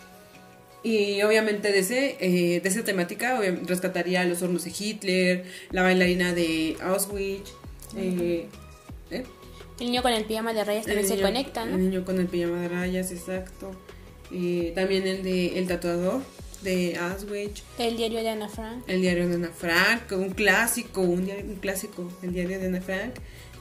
[0.84, 6.34] Y obviamente de, ese, eh, de esa temática rescataría los hornos de Hitler, la bailarina
[6.34, 7.52] de Auschwitz.
[7.94, 8.48] El
[9.80, 11.76] niño con el pijama de rayas también se conecta, ¿no?
[11.76, 13.72] El niño con el pijama de rayas, exacto.
[14.30, 16.22] también el de El tatuador
[16.66, 17.64] de Aswich.
[17.80, 18.84] El diario de Ana Frank.
[18.88, 21.28] El diario de Ana Frank, un clásico, un,
[21.62, 23.14] clásico, el diario de Ana Frank,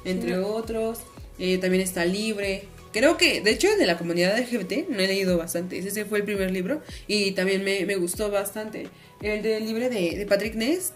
[0.05, 1.01] entre otros.
[1.39, 2.65] Eh, también está Libre.
[2.93, 5.79] Creo que, de hecho, de la comunidad LGBT no he leído bastante.
[5.79, 8.89] Ese fue el primer libro y también me, gustó bastante.
[9.21, 10.93] El de Libre de, Patrick Ness.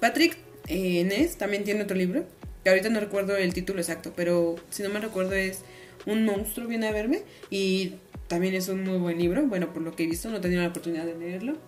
[0.00, 0.36] Patrick
[0.68, 2.24] eh, Ness también tiene otro libro,
[2.64, 5.60] que ahorita no recuerdo el título exacto, pero si no me recuerdo es
[6.06, 7.22] Un monstruo viene a verme.
[7.50, 7.94] Y
[8.32, 9.42] también es un muy buen libro.
[9.42, 11.58] Bueno, por lo que he visto, no he tenido la oportunidad de leerlo.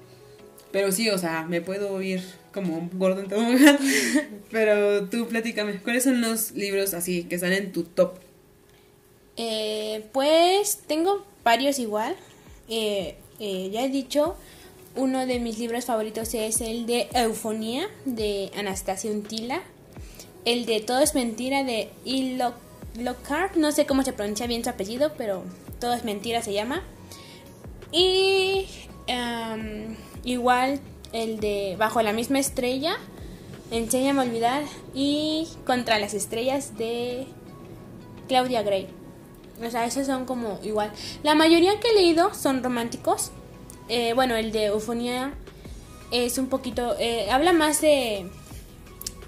[0.72, 2.22] Pero sí, o sea, me puedo ir
[2.54, 3.78] como un gordo en tobogán.
[4.50, 8.14] Pero tú platícame, ¿cuáles son los libros así que están en tu top?
[9.36, 12.16] Eh, pues tengo varios igual.
[12.70, 14.34] Eh, eh, ya he dicho,
[14.96, 19.60] uno de mis libros favoritos es el de Eufonía de Anastasia Untila.
[20.46, 22.38] El de Todo es mentira de E.
[22.96, 23.56] Lockhart.
[23.56, 25.44] No sé cómo se pronuncia bien su apellido, pero
[25.80, 26.82] todo es mentira se llama.
[27.92, 28.66] Y
[30.24, 30.80] igual
[31.12, 32.98] el de Bajo la misma estrella,
[33.70, 34.62] Enséñame a olvidar
[34.94, 37.26] y Contra las estrellas de
[38.28, 38.88] Claudia Gray.
[39.64, 40.92] O sea, esos son como igual.
[41.22, 43.30] La mayoría que he leído son románticos.
[43.88, 45.34] Eh, bueno, el de Eufonía
[46.10, 46.96] es un poquito...
[46.98, 48.28] Eh, habla más de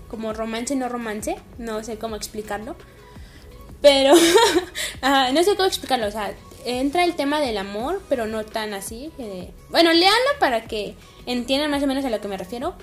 [0.08, 1.36] como romance, no romance.
[1.58, 2.76] No sé cómo explicarlo.
[3.80, 4.14] Pero...
[5.32, 6.06] no sé cómo explicarlo.
[6.06, 6.34] O sea,
[6.64, 9.10] entra el tema del amor, pero no tan así.
[9.70, 12.74] Bueno, leanlo para que entiendan más o menos a lo que me refiero.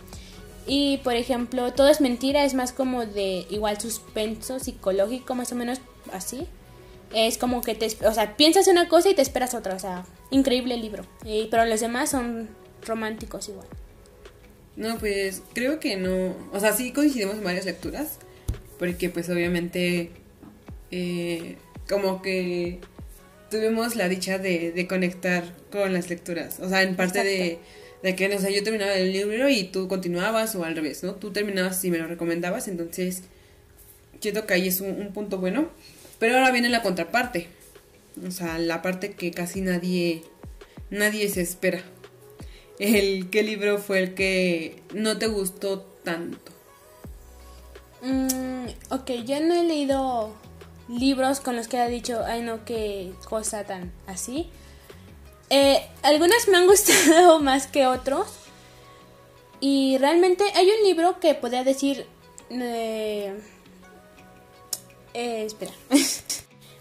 [0.66, 5.56] Y por ejemplo, todo es mentira, es más como de igual suspenso psicológico, más o
[5.56, 5.82] menos
[6.14, 6.48] así.
[7.14, 10.06] Es como que te, o sea, piensas una cosa y te esperas otra, o sea,
[10.32, 11.06] increíble libro.
[11.52, 12.50] pero los demás son
[12.86, 13.68] románticos igual.
[14.76, 18.18] No, pues creo que no, o sea, sí coincidimos en varias lecturas,
[18.80, 20.12] porque pues obviamente
[20.96, 21.58] eh,
[21.90, 22.80] como que
[23.50, 27.58] tuvimos la dicha de, conectar con las lecturas, o sea, en parte de,
[28.04, 31.16] de, que, no sé, yo terminaba el libro y tú continuabas o al revés, ¿no?
[31.16, 33.24] Tú terminabas y me lo recomendabas, entonces
[34.20, 35.70] siento que ahí es un punto bueno.
[36.20, 37.48] Pero ahora viene la contraparte.
[38.26, 40.24] O sea, la parte que casi nadie,
[40.90, 41.82] nadie se espera.
[42.80, 46.52] El qué libro fue el que no te gustó tanto.
[48.02, 50.36] Mm, ok, yo no he leído
[50.88, 54.50] libros con los que ha dicho, ay no, qué cosa tan así.
[55.50, 58.28] Eh, algunas me han gustado más que otros.
[59.60, 62.06] Y realmente hay un libro que podría decir...
[62.50, 63.34] Eh,
[65.14, 65.72] eh, espera.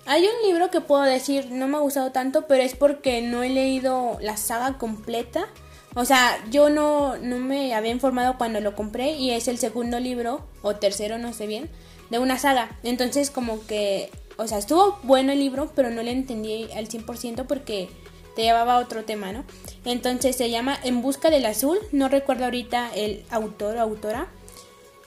[0.04, 3.44] Hay un libro que puedo decir no me ha gustado tanto, pero es porque no
[3.44, 5.46] he leído la saga completa.
[5.94, 10.00] O sea, yo no, no me había informado cuando lo compré y es el segundo
[10.00, 11.70] libro, o tercero, no sé bien,
[12.12, 12.78] de una saga.
[12.84, 17.46] Entonces como que, o sea, estuvo bueno el libro, pero no le entendí al 100%
[17.46, 17.88] porque
[18.36, 19.44] te llevaba a otro tema, ¿no?
[19.84, 24.28] Entonces se llama En Busca del Azul, no recuerdo ahorita el autor o autora,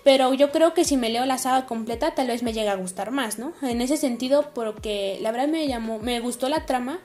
[0.04, 2.76] pero yo creo que si me leo la saga completa, tal vez me llegue a
[2.76, 3.54] gustar más, ¿no?
[3.62, 7.00] En ese sentido, porque la verdad me llamó, me gustó la trama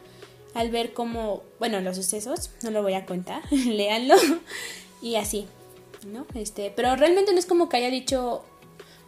[0.55, 4.17] al ver cómo, bueno, los sucesos, no lo voy a contar, léanlo
[5.03, 5.47] y así,
[6.07, 6.27] ¿no?
[6.35, 8.45] Este, pero realmente no es como que haya dicho,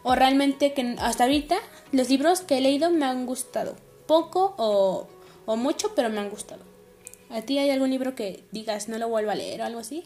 [0.03, 1.57] o realmente que hasta ahorita
[1.91, 5.07] los libros que he leído me han gustado, poco o,
[5.45, 6.61] o mucho, pero me han gustado.
[7.29, 10.03] ¿A ti hay algún libro que digas no lo vuelvo a leer o algo así?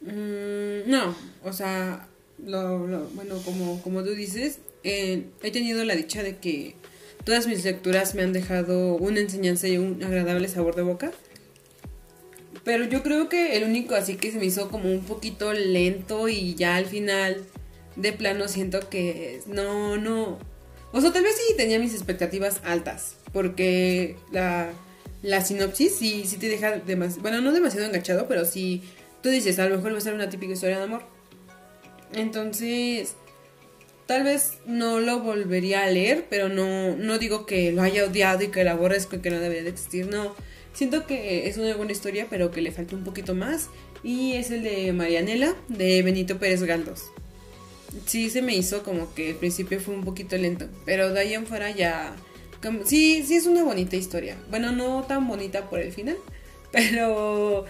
[0.00, 2.08] Mm, no, o sea,
[2.44, 2.78] lo,
[3.14, 6.74] bueno, como, como tú dices, eh, he tenido la dicha de que
[7.24, 11.12] todas mis lecturas me han dejado una enseñanza y un agradable sabor de boca.
[12.64, 16.28] Pero yo creo que el único así que se me hizo como un poquito lento
[16.28, 17.44] y ya al final
[17.96, 20.38] de plano siento que no, no.
[20.92, 24.70] O sea, tal vez sí tenía mis expectativas altas, porque la,
[25.22, 28.82] la sinopsis sí, sí te deja demasiado, bueno, no demasiado enganchado, pero sí,
[29.22, 31.02] tú dices, a lo mejor va a ser una típica historia de amor.
[32.14, 33.16] Entonces,
[34.06, 38.44] tal vez no lo volvería a leer, pero no, no digo que lo haya odiado
[38.44, 40.34] y que lo aborrezco y que no debería de existir, no.
[40.72, 43.70] Siento que es una buena historia, pero que le falta un poquito más.
[44.02, 47.10] Y es el de Marianela, de Benito Pérez Galdós.
[48.04, 51.34] Sí, se me hizo como que al principio fue un poquito lento, pero de ahí
[51.34, 52.14] en fuera ya...
[52.84, 54.36] sí, sí es una bonita historia.
[54.50, 56.16] Bueno, no tan bonita por el final,
[56.72, 57.64] pero...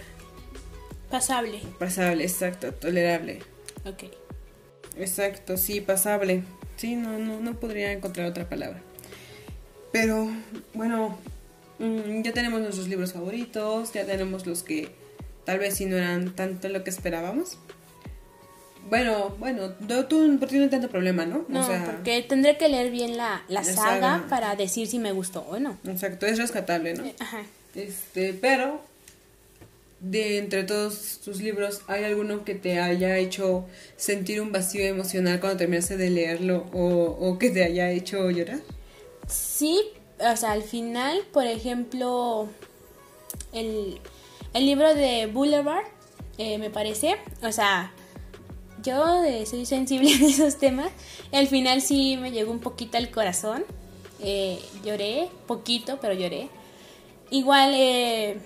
[1.09, 1.61] Pasable.
[1.79, 3.39] Pasable, exacto, tolerable.
[3.85, 4.03] Ok.
[4.97, 6.43] Exacto, sí, pasable.
[6.75, 8.81] Sí, no, no, no podría encontrar otra palabra.
[9.91, 10.29] Pero,
[10.73, 11.17] bueno,
[11.79, 14.89] mm, ya tenemos nuestros libros favoritos, ya tenemos los que
[15.45, 17.57] tal vez sí no eran tanto lo que esperábamos.
[18.89, 19.71] Bueno, bueno,
[20.07, 21.45] tú, no tienes tanto problema, ¿no?
[21.49, 25.59] No, porque tendré que leer bien la, la, saga, para decir si me gustó o
[25.59, 25.77] no.
[25.85, 27.05] Exacto, es rescatable, ¿no?
[27.05, 27.43] Eh, ajá.
[27.75, 28.81] Este, pero
[29.99, 35.39] de entre todos tus libros, ¿hay alguno que te haya hecho sentir un vacío emocional
[35.39, 38.59] cuando terminaste de leerlo o, que te haya hecho llorar?
[39.27, 39.81] Sí,
[40.19, 42.47] o sea, al final, por ejemplo,
[43.51, 43.99] el,
[44.53, 45.85] libro de Boulevard,
[46.37, 47.91] eh, me parece, o sea,
[48.87, 50.91] yo eh, soy sensible en esos temas,
[51.31, 53.63] al final sí me llegó un poquito al corazón,
[54.19, 56.49] eh, lloré, poquito, pero lloré.
[57.29, 58.37] Igual, eh,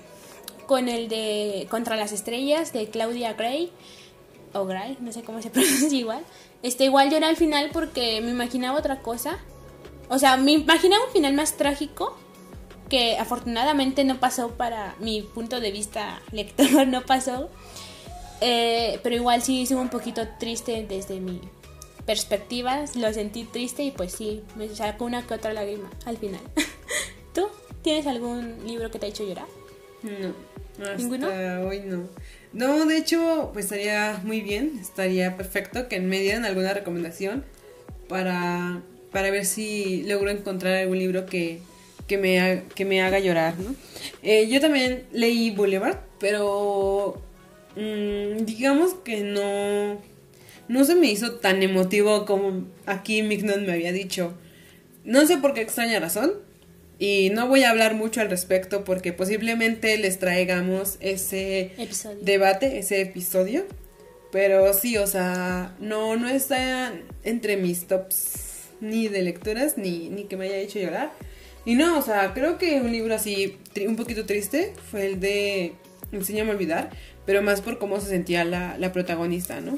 [0.66, 3.72] con el de Contra las Estrellas de Claudia Gray,
[4.54, 6.24] o Gray, no sé cómo se pronuncia igual.
[6.64, 9.38] Este, igual lloré al final porque me imaginaba otra cosa.
[10.10, 12.18] O sea, me imaginaba un final más trágico
[12.90, 17.50] que afortunadamente no pasó para mi punto de vista lector, no pasó.
[18.42, 21.40] Eh, pero igual sí estuvo un poquito triste desde mi
[22.06, 26.42] perspectiva, lo sentí triste y pues sí, me sacó una que otra lágrima al final.
[27.34, 27.48] ¿Tú
[27.84, 29.46] tienes algún libro que te ha hecho llorar?
[30.04, 30.34] No.
[30.98, 31.28] ¿Ninguno?
[31.68, 32.08] hoy no.
[32.54, 37.46] No, de hecho, pues estaría muy bien, estaría perfecto que me dieran alguna recomendación
[38.10, 41.60] para, para ver si logro encontrar algún libro que,
[42.08, 43.76] que, me, ha- que me haga llorar, ¿no?
[44.24, 47.22] Eh, yo también leí Boulevard, pero
[47.76, 50.02] mm, digamos que no,
[50.68, 54.34] no se me hizo tan emotivo como aquí Mignon me había dicho.
[55.04, 56.34] No sé por qué extraña razón.
[57.00, 62.20] Y no voy a hablar mucho al respecto porque posiblemente les traigamos ese Episodio.
[62.22, 63.66] debate, ese episodio.
[64.32, 70.26] Pero sí, o sea, no, no está entre mis tops ni de lecturas ni, ni
[70.26, 71.12] que me haya hecho llorar.
[71.66, 73.58] Y no, o sea, creo que un libro así
[73.88, 75.74] un poquito triste fue el de
[76.12, 76.90] Enséñame a olvidar,
[77.26, 79.78] pero más por cómo se sentía la, la protagonista, ¿no?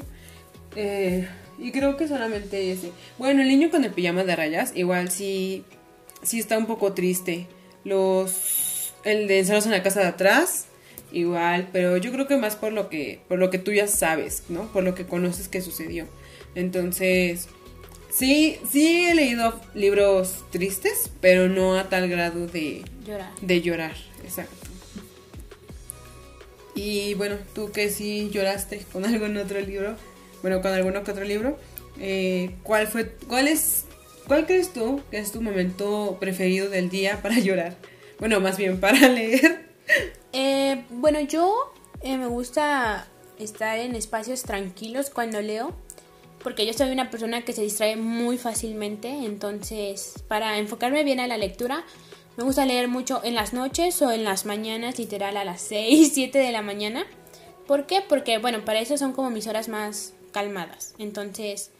[0.76, 1.28] Eh,
[1.58, 2.90] y creo que solamente ese.
[3.18, 5.64] Bueno, el niño con el pijama de rayas, igual sí,
[6.22, 7.46] sí está un poco triste.
[7.84, 10.66] Los, el de encerrados en la casa de atrás,
[11.12, 14.44] igual, pero yo creo que más por lo que, por lo que tú ya sabes,
[14.48, 14.72] ¿no?
[14.72, 16.06] Por lo que conoces que sucedió.
[16.54, 17.48] Entonces,
[18.10, 23.30] sí, sí he leído libros tristes, pero no a tal grado de, Llorar.
[23.40, 24.68] de llorar, exacto.
[26.74, 29.96] Y bueno, tú que sí lloraste con algún otro libro,
[30.42, 31.58] bueno, con que otro libro,
[32.00, 33.84] eh, ¿cuál fue, cuál es,
[34.26, 37.76] cuál crees tú que es tu momento preferido del día para llorar?
[38.18, 39.66] Bueno, más bien para leer.
[40.32, 43.06] Eh, bueno, yo eh, me gusta
[43.38, 45.74] estar en espacios tranquilos cuando leo,
[46.42, 51.26] porque yo soy una persona que se distrae muy fácilmente, entonces para enfocarme bien a
[51.26, 51.84] la lectura,
[52.36, 56.10] me gusta leer mucho en las noches o en las mañanas, literal a las 6,
[56.12, 57.06] 7 de la mañana.
[57.66, 58.02] ¿Por qué?
[58.06, 60.94] Porque, bueno, para eso son como mis horas más calmadas.
[60.98, 61.70] Entonces,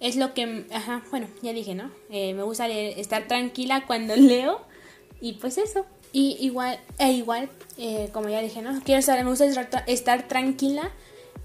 [0.00, 1.90] es lo que, ajá, bueno, ya dije, ¿no?
[2.10, 4.60] Eh, me gusta leer, estar tranquila cuando leo
[5.20, 5.86] y pues eso.
[6.12, 8.80] Y igual, e igual, eh, como ya dije, ¿no?
[8.82, 9.46] Quiero estar, me gusta
[9.86, 10.92] estar tranquila.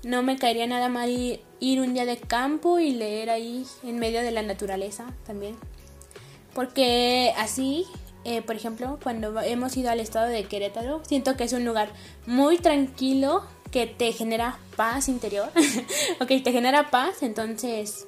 [0.03, 3.97] No me caería nada mal ir, ir un día de campo y leer ahí en
[3.97, 5.55] medio de la naturaleza también.
[6.53, 7.85] Porque así,
[8.25, 11.89] eh, por ejemplo, cuando hemos ido al estado de Querétaro, siento que es un lugar
[12.25, 15.49] muy tranquilo que te genera paz interior.
[16.19, 18.07] ok, te genera paz, entonces...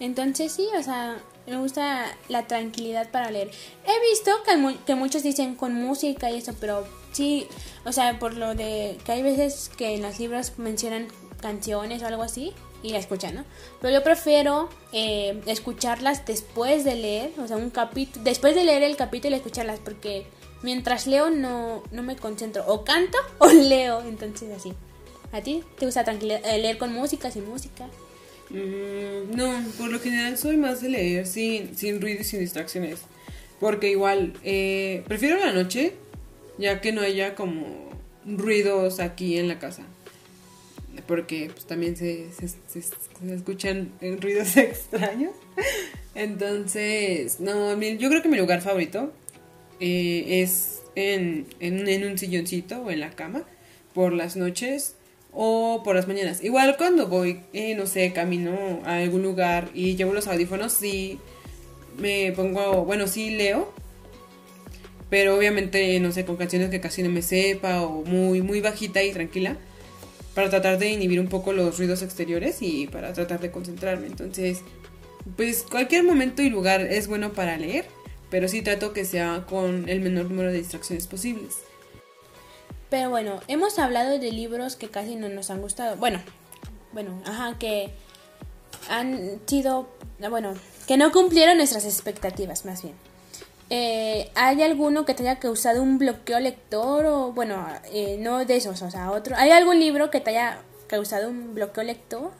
[0.00, 3.50] Entonces sí, o sea, me gusta la tranquilidad para leer.
[3.86, 7.46] He visto que, que muchos dicen con música y eso, pero sí,
[7.84, 11.06] o sea, por lo de que hay veces que en los libros mencionan
[11.40, 12.52] canciones o algo así
[12.84, 13.44] y la escuchan, ¿no?
[13.80, 18.82] Pero yo prefiero eh, escucharlas después de leer, o sea, un capítulo, después de leer
[18.82, 20.26] el capítulo y escucharlas, porque
[20.62, 24.74] mientras leo no, no me concentro, o canto o leo, entonces así.
[25.32, 27.86] ¿A ti te gusta eh, leer con música, sin música?
[28.50, 33.00] Mm, no, por lo general soy más de leer sin, sin ruido y sin distracciones.
[33.60, 35.94] Porque igual, eh, prefiero la noche,
[36.58, 37.88] ya que no haya como
[38.26, 39.84] ruidos aquí en la casa.
[41.06, 42.28] Porque pues, también se,
[43.32, 45.32] escuchan ruidos extraños.
[46.14, 49.12] Entonces, no, yo creo que mi lugar favorito
[49.80, 53.44] eh, es en, en, en un silloncito o en la cama
[53.92, 54.96] por las noches
[55.32, 56.42] o por las mañanas.
[56.42, 61.18] Igual cuando voy, eh, no sé, camino a algún lugar y llevo los audífonos, sí
[61.98, 63.72] me pongo, bueno, sí leo,
[65.10, 69.02] pero obviamente, no sé, con canciones que casi no me sepa o muy, muy bajita
[69.02, 69.56] y tranquila,
[70.34, 74.06] para tratar de inhibir un poco los ruidos exteriores y para tratar de concentrarme.
[74.06, 74.62] Entonces,
[75.36, 77.86] pues cualquier momento y lugar es bueno para leer,
[78.30, 81.58] pero sí trato que sea con el menor número de distracciones posibles.
[82.90, 85.96] Pero bueno, hemos hablado de libros que casi no nos han gustado.
[85.96, 86.20] Bueno,
[86.92, 87.90] bueno, ajá, que
[88.88, 89.88] han sido,
[90.30, 90.54] bueno,
[90.86, 92.94] que no cumplieron nuestras expectativas, más bien.
[93.70, 98.56] Eh, ¿Hay alguno que te haya causado un bloqueo lector o, bueno, eh, no de
[98.56, 99.36] esos, o sea, otro?
[99.36, 102.30] ¿Hay algún libro que te haya causado un bloqueo lector?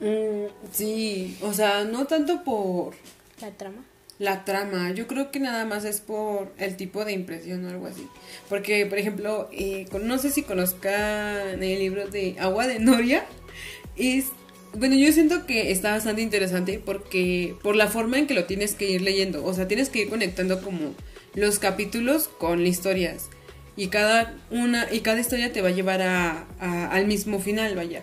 [0.00, 2.94] Mm, sí, o sea, no tanto por
[3.40, 3.82] La trama.
[4.18, 7.86] la trama, yo creo que nada más es por el tipo de impresión o algo
[7.86, 8.06] así.
[8.48, 13.24] Porque, por ejemplo, eh, no sé si conozcan el libro de Agua de Noria.
[13.96, 14.26] Es,
[14.78, 18.74] bueno, yo siento que está bastante interesante porque por la forma en que lo tienes
[18.74, 20.94] que ir leyendo, o sea, tienes que ir conectando como
[21.34, 23.28] los capítulos con las historias.
[23.76, 27.74] Y cada una y cada historia te va a llevar a, a- al mismo final,
[27.76, 28.02] vaya.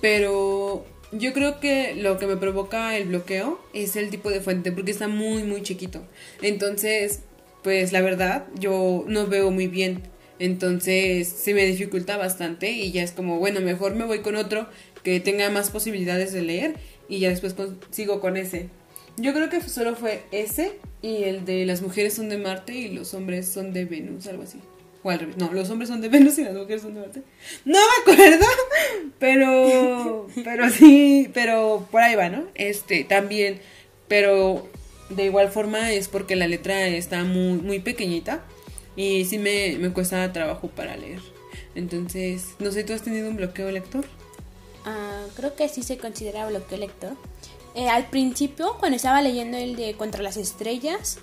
[0.00, 4.72] Pero yo creo que lo que me provoca el bloqueo es el tipo de fuente,
[4.72, 6.06] porque está muy, muy chiquito.
[6.42, 7.20] Entonces,
[7.62, 10.02] pues la verdad, yo no veo muy bien.
[10.38, 14.68] Entonces, se me dificulta bastante y ya es como, bueno, mejor me voy con otro
[15.04, 16.74] que tenga más posibilidades de leer
[17.08, 17.54] y ya después
[17.90, 18.68] sigo con ese.
[19.16, 22.88] Yo creo que solo fue ese y el de las mujeres son de Marte y
[22.88, 24.58] los hombres son de Venus, algo así.
[25.36, 27.22] No, los hombres son de Venus y las mujeres son de Marte.
[27.66, 28.46] No me acuerdo,
[29.18, 32.46] pero, pero sí, pero por ahí va, ¿no?
[32.54, 33.60] Este, también,
[34.08, 34.66] pero
[35.10, 38.42] de igual forma es porque la letra está muy, muy pequeñita
[38.96, 41.20] y sí me, me cuesta trabajo para leer.
[41.74, 44.06] Entonces, no sé, ¿tú has tenido un bloqueo lector?
[44.84, 47.12] Ah, creo que sí se considera bloqueo lector.
[47.74, 51.18] Eh, al principio, cuando estaba leyendo el de Contra las Estrellas,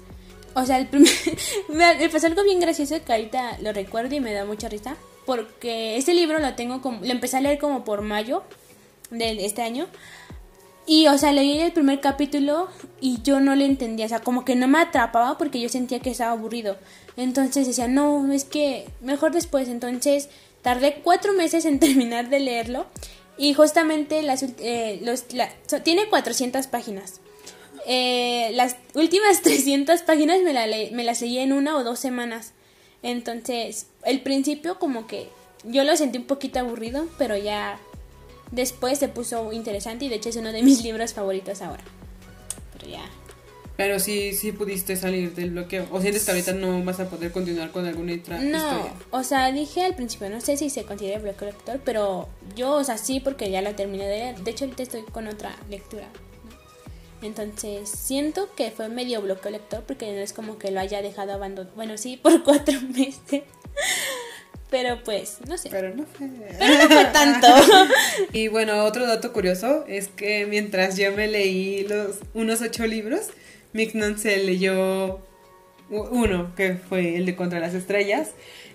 [0.53, 1.11] o sea, el primer,
[1.69, 5.97] me pasó algo bien gracioso que ahorita lo recuerdo y me da mucha risa, porque
[5.97, 8.43] este libro lo tengo como, lo empecé a leer como por mayo
[9.11, 9.87] de este año,
[10.85, 12.67] y, o sea, leí el primer capítulo
[12.99, 15.99] y yo no le entendía, o sea, como que no me atrapaba porque yo sentía
[15.99, 16.77] que estaba aburrido.
[17.17, 19.69] Entonces decía, no, es que mejor después.
[19.69, 20.29] Entonces
[20.61, 22.87] tardé cuatro meses en terminar de leerlo
[23.41, 25.25] y justamente las, eh, los,
[25.83, 27.21] tiene 400 páginas.
[27.87, 32.53] Eh, las últimas 300 páginas me, la me las leí en una o dos semanas.
[33.01, 35.27] Entonces, el principio como que
[35.63, 37.79] yo lo sentí un poquito aburrido, pero ya
[38.51, 41.83] después se puso interesante y de hecho es uno de mis libros favoritos ahora.
[42.73, 43.09] Pero ya.
[43.81, 45.87] Pero sí, sí pudiste salir del bloqueo.
[45.89, 49.51] ¿O sientes que ahorita no vas a poder continuar con alguna otra no, o sea,
[49.51, 53.19] dije al principio, no sé si se considera bloqueo lector, pero yo, o sea, sí,
[53.19, 54.39] porque ya lo terminé de leer.
[54.41, 56.07] De hecho, ahorita estoy con otra lectura.
[57.23, 61.33] Entonces, siento que fue medio bloqueo lector porque no es como que lo haya dejado
[61.33, 61.75] abandonado.
[61.75, 63.41] Bueno, sí, por cuatro meses.
[64.69, 65.69] Pero pues, no sé.
[65.71, 66.29] Pero no fue.
[66.59, 67.47] Pero no fue tanto.
[68.31, 73.31] y bueno, otro dato curioso es que mientras yo me leí los unos ocho libros,
[73.73, 75.19] Mignon se leyó
[75.89, 78.31] uno, que fue el de Contra las Estrellas.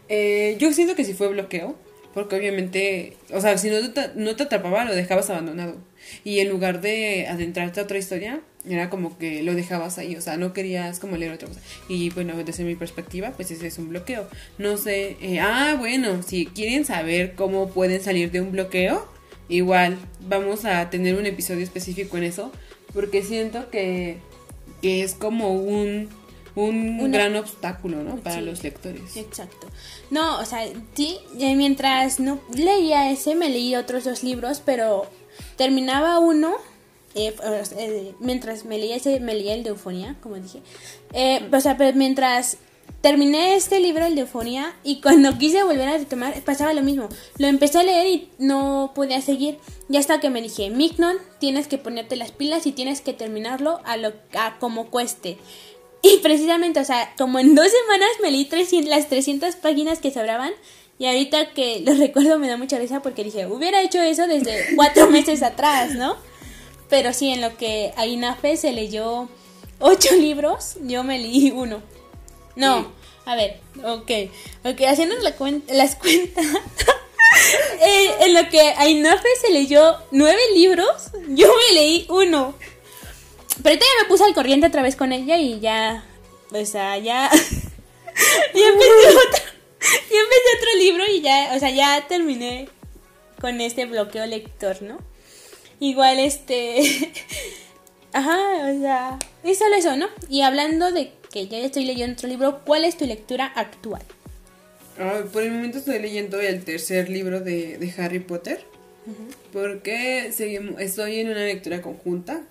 [0.09, 1.77] Eh, yo siento que sí fue bloqueo,
[2.15, 5.77] porque obviamente, o sea, si no te, no te atrapaba, lo dejabas abandonado.
[6.25, 10.21] Y en lugar de adentrarte a otra historia, era como que lo dejabas ahí, o
[10.21, 11.61] sea, no querías como leer otra cosa.
[11.89, 14.29] Y bueno, desde mi perspectiva, pues ese es un bloqueo.
[14.59, 19.07] No sé, eh, ah, bueno, si quieren saber cómo pueden salir de un bloqueo,
[19.49, 22.53] igual vamos a tener un episodio específico en eso,
[22.93, 24.19] porque siento que,
[24.83, 26.09] que es como un,
[26.55, 28.17] un gran obstáculo, ¿no?
[28.17, 29.17] Para los lectores.
[29.17, 29.67] Exacto.
[30.11, 35.07] No, o sea, sí, mientras no leía ese, me leí otros dos libros, pero
[35.57, 36.57] terminaba uno
[37.17, 37.35] eh,
[37.79, 40.61] eh, mientras me leía ese, me leía el de Eufonía, como dije.
[41.15, 42.59] Eh, o sea, pero mientras
[43.01, 47.09] terminé este libro, el de Eufonía, y cuando quise volver a retomar, pasaba lo mismo.
[47.39, 49.59] Lo empecé a leer y no podía seguir.
[49.89, 53.81] Y hasta que me dije, Mignon, tienes que ponerte las pilas y tienes que terminarlo
[53.85, 55.39] a, lo, a como cueste.
[56.03, 60.11] Y precisamente, o sea, como en dos semanas me leí 300, las 300 páginas que
[60.11, 60.53] sobraban.
[60.99, 64.75] Y ahorita que lo recuerdo me da mucha risa porque dije, hubiera hecho eso desde
[64.77, 66.17] cuatro meses atrás, ¿no?
[66.89, 69.29] Pero sí, en lo que Ainafe se leyó
[69.81, 71.83] ocho libros, yo me leí uno.
[72.57, 72.93] No,
[73.27, 74.11] a ver, ok.
[74.65, 75.35] Ok, haciendo la
[75.75, 76.47] las cuentas.
[77.81, 82.55] Eh, en lo que Ainafe se leyó nueve libros, yo me leí uno.
[83.63, 86.05] Pero ahorita ya me puse al corriente otra vez con ella y ya.
[86.51, 87.31] O sea, ya.
[88.55, 89.45] ya empecé otro.
[89.81, 91.53] Ya empecé otro libro y ya.
[91.55, 92.69] O sea, ya terminé
[93.41, 94.99] con este bloqueo lector, ¿no?
[95.81, 97.13] Igual este...
[98.13, 100.09] Ajá, o sea, es solo eso, ¿no?
[100.31, 101.13] Y hablando de
[101.45, 104.03] ya estoy leyendo otro libro, ¿cuál es tu lectura actual?
[104.99, 108.61] Ah, por el momento estoy leyendo el tercer libro de, Harry Potter.
[109.53, 112.43] Porque seguimos, estoy en una lectura conjunta.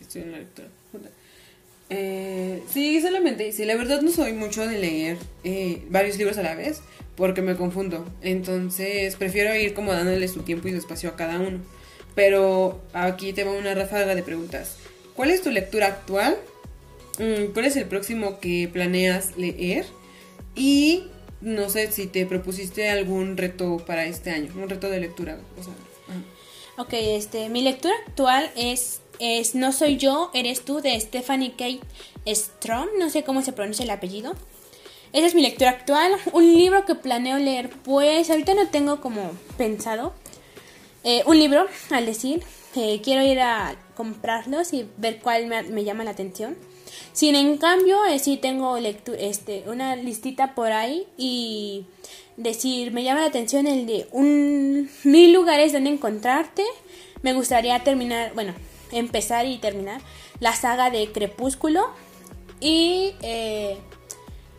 [0.00, 1.14] Estoy en una lectura conjunta.
[1.90, 6.42] Eh, sí, solamente, sí, la verdad no soy mucho de leer eh, varios libros a
[6.42, 6.80] la vez
[7.16, 8.06] porque me confundo.
[8.22, 11.58] Entonces prefiero ir como dándole su tiempo y su espacio a cada uno.
[12.14, 14.76] Pero aquí tengo una ráfaga de preguntas.
[15.14, 16.36] ¿Cuál es tu lectura actual?
[17.18, 19.86] Mm, ¿Cuál es el próximo que planeas leer?
[20.54, 21.04] Y
[21.40, 25.38] no sé si te propusiste algún reto para este año, un reto de lectura.
[26.76, 31.80] ok, este, mi lectura actual es, es No soy yo, eres tú de Stephanie Kate
[32.26, 34.34] Strom, no sé cómo se pronuncia el apellido.
[35.14, 36.12] Esa es mi lectura actual.
[36.32, 40.12] Un libro que planeo leer, pues ahorita no tengo como pensado.
[41.04, 42.42] Eh, un libro, al decir,
[42.74, 46.56] eh, quiero ir a comprarlos y ver cuál me, llama la atención.
[47.12, 51.86] Sin en cambio, eh, sí tengo este, una listita por ahí y
[52.36, 56.64] decir, me llama la atención el de un mil lugares donde encontrarte.
[57.22, 58.54] Me gustaría terminar, bueno,
[58.92, 60.00] empezar y terminar
[60.40, 61.88] la saga de Crepúsculo
[62.60, 63.12] y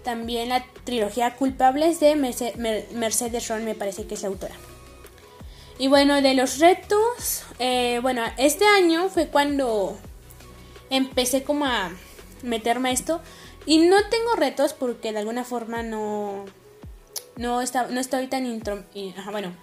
[0.04, 4.56] también la trilogía Culpables de Mercedes Ron, me parece que es la autora.
[5.78, 9.98] Y bueno, de los retos, eh, bueno, este año fue cuando
[10.90, 11.92] empecé como a
[12.44, 13.22] meterme a esto.
[13.66, 16.46] Y no tengo retos porque de alguna forma no
[17.36, 18.84] no está no estoy tan intro,
[19.32, 19.54] bueno,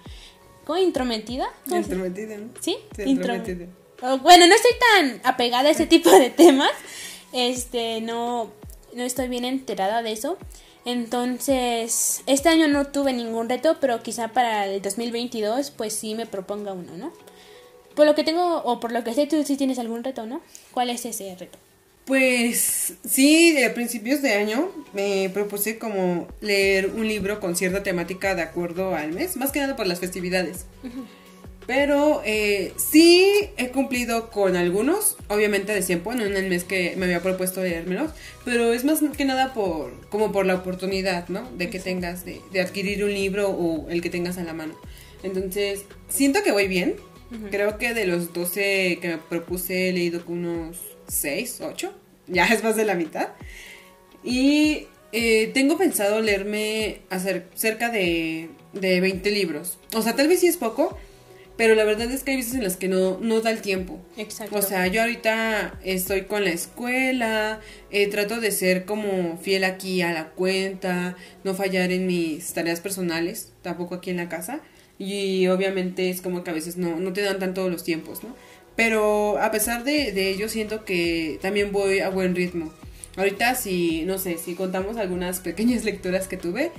[0.64, 1.48] ¿cómo intrometida?
[1.66, 2.76] Intrometida, ¿Sí?
[3.04, 3.66] intrometida.
[4.02, 6.72] Oh, bueno, no estoy tan apegada a ese tipo de temas.
[7.32, 8.50] Este, no
[8.94, 10.36] no estoy bien enterada de eso.
[10.84, 16.26] Entonces, este año no tuve ningún reto, pero quizá para el 2022 pues sí me
[16.26, 17.12] proponga uno, ¿no?
[17.94, 20.40] Por lo que tengo, o por lo que sé, tú sí tienes algún reto, ¿no?
[20.72, 21.58] ¿Cuál es ese reto?
[22.04, 28.34] Pues sí, de principios de año me propuse como leer un libro con cierta temática
[28.34, 30.66] de acuerdo al mes, más que nada por las festividades.
[31.66, 36.94] Pero eh, sí he cumplido con algunos, obviamente de tiempo, no en el mes que
[36.96, 38.10] me había propuesto leérmelos,
[38.44, 41.48] pero es más que nada por como por la oportunidad, ¿no?
[41.52, 44.74] De que tengas de, adquirir un libro o el que tengas a la mano.
[45.22, 46.96] Entonces, siento que voy bien.
[47.50, 51.92] Creo que de los 12 que me propuse he leído unos 6, 8.
[52.28, 53.28] Ya es más de la mitad.
[54.24, 59.78] Y eh, tengo pensado leerme hacer cerca de, de 20 libros.
[59.94, 60.96] O sea, tal vez sí es poco,
[61.56, 64.00] pero la verdad es que hay veces en las que no, no da el tiempo.
[64.16, 64.56] Exacto.
[64.56, 70.00] O sea, yo ahorita estoy con la escuela, eh, trato de ser como fiel aquí
[70.02, 74.60] a la cuenta, no fallar en mis tareas personales, tampoco aquí en la casa.
[74.98, 78.34] Y obviamente es como que a veces no, no te dan tanto los tiempos, ¿no?
[78.76, 82.72] Pero a pesar de, de ello, siento que también voy a buen ritmo.
[83.16, 86.72] Ahorita si, no sé, si contamos algunas pequeñas lecturas que tuve,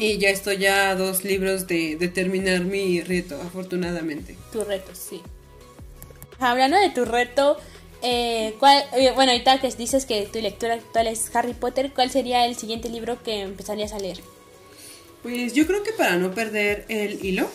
[0.00, 4.34] y ya estoy ya a dos libros de, terminar mi reto, afortunadamente.
[4.50, 5.20] Tu reto, sí.
[6.38, 7.58] Hablando de tu reto,
[8.00, 12.10] eh, ¿cuál, eh, bueno, ahorita que dices que tu lectura actual es Harry Potter, ¿cuál
[12.10, 14.20] sería el siguiente libro que empezarías a leer?
[15.22, 17.50] Pues yo creo que para no perder el hilo,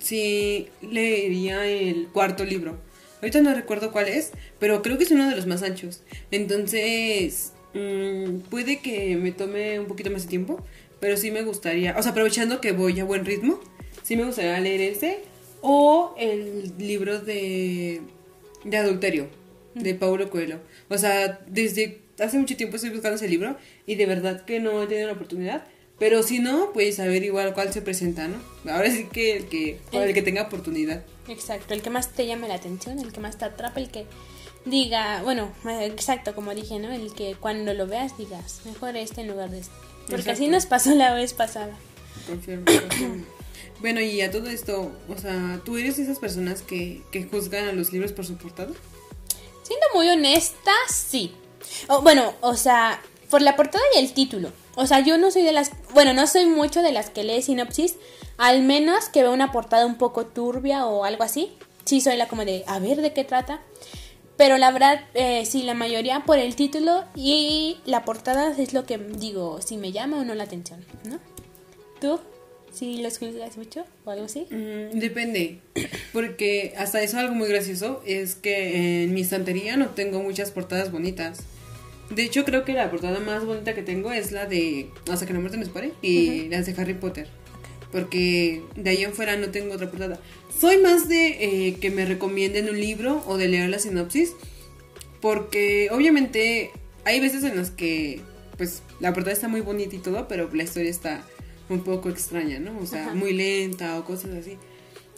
[0.00, 2.76] sí leería el cuarto libro.
[3.24, 6.02] Ahorita no recuerdo cuál es, pero creo que es uno de los más anchos.
[6.30, 10.62] Entonces, mm, puede que me tome un poquito más de tiempo,
[11.00, 13.60] pero sí me gustaría, o sea, aprovechando que voy a buen ritmo,
[14.02, 15.20] sí me gustaría leer ese
[15.62, 18.02] o el libro de,
[18.62, 19.28] de adulterio
[19.74, 20.60] de Paulo Coelho.
[20.90, 23.56] O sea, desde hace mucho tiempo estoy buscando ese libro
[23.86, 25.64] y de verdad que no he tenido la oportunidad.
[25.98, 28.36] Pero si no, pues a ver igual cuál se presenta, ¿no?
[28.70, 31.04] Ahora sí que el que, el, que tenga oportunidad.
[31.28, 34.06] Exacto, el que más te llame la atención, el que más te atrape, el que
[34.64, 36.92] diga, bueno, exacto, como dije, ¿no?
[36.92, 39.74] El que cuando lo veas digas, mejor este en lugar de este.
[40.08, 41.74] Porque así nos pasó la vez pasada.
[42.26, 42.64] Confirmo,
[43.80, 47.68] bueno, y a todo esto, o sea, ¿tú eres de esas personas que, que juzgan
[47.68, 48.72] a los libros por su portada?
[49.62, 51.32] Siendo muy honesta, sí.
[52.02, 53.00] bueno, o sea,
[53.30, 54.52] por la portada y el título.
[54.76, 57.42] O sea, yo no soy de las, bueno, no soy mucho de las que lee
[57.42, 57.96] sinopsis,
[58.38, 61.52] al menos que vea una portada un poco turbia o algo así.
[61.84, 63.60] Sí soy la como de, a ver de qué trata.
[64.36, 68.84] Pero la verdad, eh, sí, la mayoría por el título y la portada es lo
[68.84, 71.20] que digo, si me llama o no la atención, ¿no?
[72.00, 72.18] ¿Tú?
[72.72, 74.48] ¿Sí los juzgas mucho o algo así?
[74.50, 75.60] Mm, depende,
[76.12, 80.90] porque hasta eso algo muy gracioso es que en mi estantería no tengo muchas portadas
[80.90, 81.38] bonitas.
[82.10, 85.32] De hecho, creo que la portada más bonita que tengo es la de Hasta que
[85.32, 87.28] la muerte nos pare y las de Harry Potter.
[87.94, 90.18] Porque de ahí en fuera no tengo otra portada.
[90.58, 94.32] Soy más de eh, que me recomienden un libro o de leer la sinopsis.
[95.20, 96.72] Porque obviamente
[97.04, 98.20] hay veces en las que
[98.56, 101.24] pues la portada está muy bonita y todo, pero la historia está
[101.68, 102.76] un poco extraña, ¿no?
[102.80, 104.58] O sea, muy lenta o cosas así.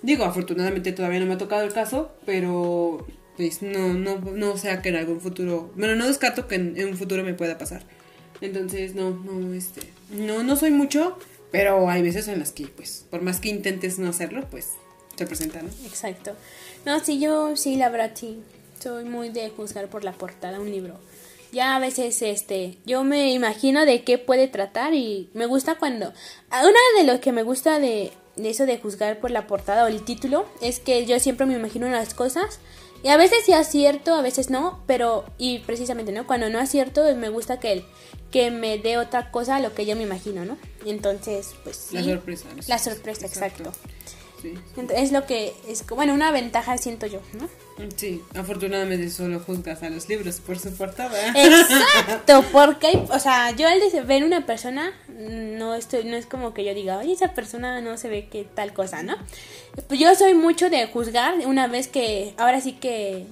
[0.03, 3.07] Digo, afortunadamente todavía no me ha tocado el caso, pero
[3.39, 6.89] pues no, no, no sea que en algún futuro, bueno, no descarto que en, en,
[6.89, 7.85] un futuro me pueda pasar.
[8.43, 11.19] Entonces, no, no, este, no, no soy mucho,
[11.57, 14.73] pero hay veces en las que, pues, por más que intentes no hacerlo, pues,
[15.17, 15.71] se presenta, ¿no?
[15.87, 16.33] Exacto.
[16.85, 18.43] No, sí, yo sí, la verdad, sí.
[18.79, 21.01] Soy muy de juzgar por la portada un libro.
[21.53, 26.13] Ya a veces, este, yo me imagino de qué puede tratar y me gusta cuando...
[26.51, 30.05] Una de lo que me gusta de, eso de juzgar por la portada o el
[30.05, 32.61] título es que yo siempre me imagino unas cosas
[33.03, 36.27] y a veces sí acierto, a veces no, pero y precisamente, ¿no?
[36.27, 37.83] Cuando no acierto me gusta que,
[38.31, 40.59] que me dé otra cosa a lo que yo me imagino, ¿no?
[40.91, 41.89] Entonces, pues...
[41.93, 42.49] La sorpresa.
[42.67, 43.73] La sorpresa, exacto.
[44.95, 47.49] Es lo que es, bueno, una ventaja siento yo, ¿no?
[47.97, 51.29] Sí, afortunadamente solo juzgas a los libros por su portada.
[51.35, 56.65] Exacto, porque, o sea, yo al ver una persona, no estoy, no es como que
[56.65, 59.17] yo diga, oye, esa persona no se ve que tal cosa, ¿no?
[59.89, 63.27] Pues yo soy mucho de juzgar una vez que, ahora sí que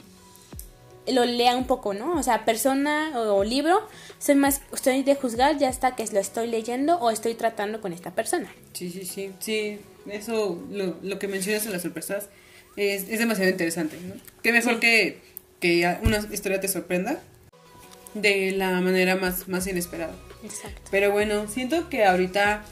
[1.06, 2.18] lo lea un poco, ¿no?
[2.18, 3.86] O sea, persona o, libro,
[4.18, 7.92] soy más, estoy de juzgar ya hasta que lo estoy leyendo o estoy tratando con
[7.92, 8.52] esta persona.
[8.72, 9.78] Sí, sí, sí, sí,
[10.10, 12.28] eso, lo, lo que mencionas en las sorpresas
[12.76, 14.14] es, es demasiado interesante, ¿no?
[14.42, 15.20] Qué mejor que,
[15.60, 17.20] que una historia te sorprenda
[18.14, 20.14] de la manera más, más inesperada.
[20.44, 20.82] Exacto.
[20.90, 22.64] Pero bueno, siento que ahorita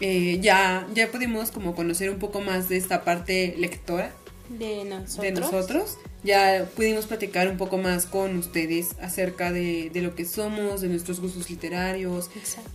[0.00, 4.12] eh, ya, ya pudimos como conocer un poco más de esta parte lectora
[4.48, 5.22] De nosotros.
[5.22, 5.98] de nosotros.
[6.22, 10.88] Ya pudimos platicar un poco más con ustedes acerca de, de lo que somos, de
[10.88, 12.30] nuestros gustos literarios.
[12.36, 12.70] Exacto.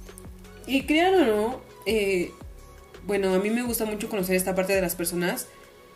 [0.68, 2.32] Y crean o no, eh,
[3.06, 5.48] bueno, a mí me gusta mucho conocer esta parte de las personas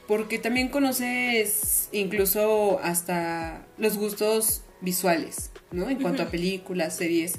[0.07, 5.89] porque también conoces incluso hasta los gustos visuales, ¿no?
[5.89, 7.35] En cuanto a películas, series.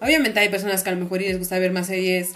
[0.00, 2.32] Obviamente hay personas que a lo mejor les gusta ver más series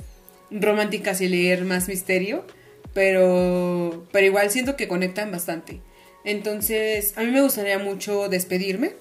[0.51, 2.47] románticas y leer más misterio,
[2.95, 5.81] pero, pero igual siento que conectan bastante.
[6.25, 8.93] Entonces, a mí me gustaría mucho despedirme.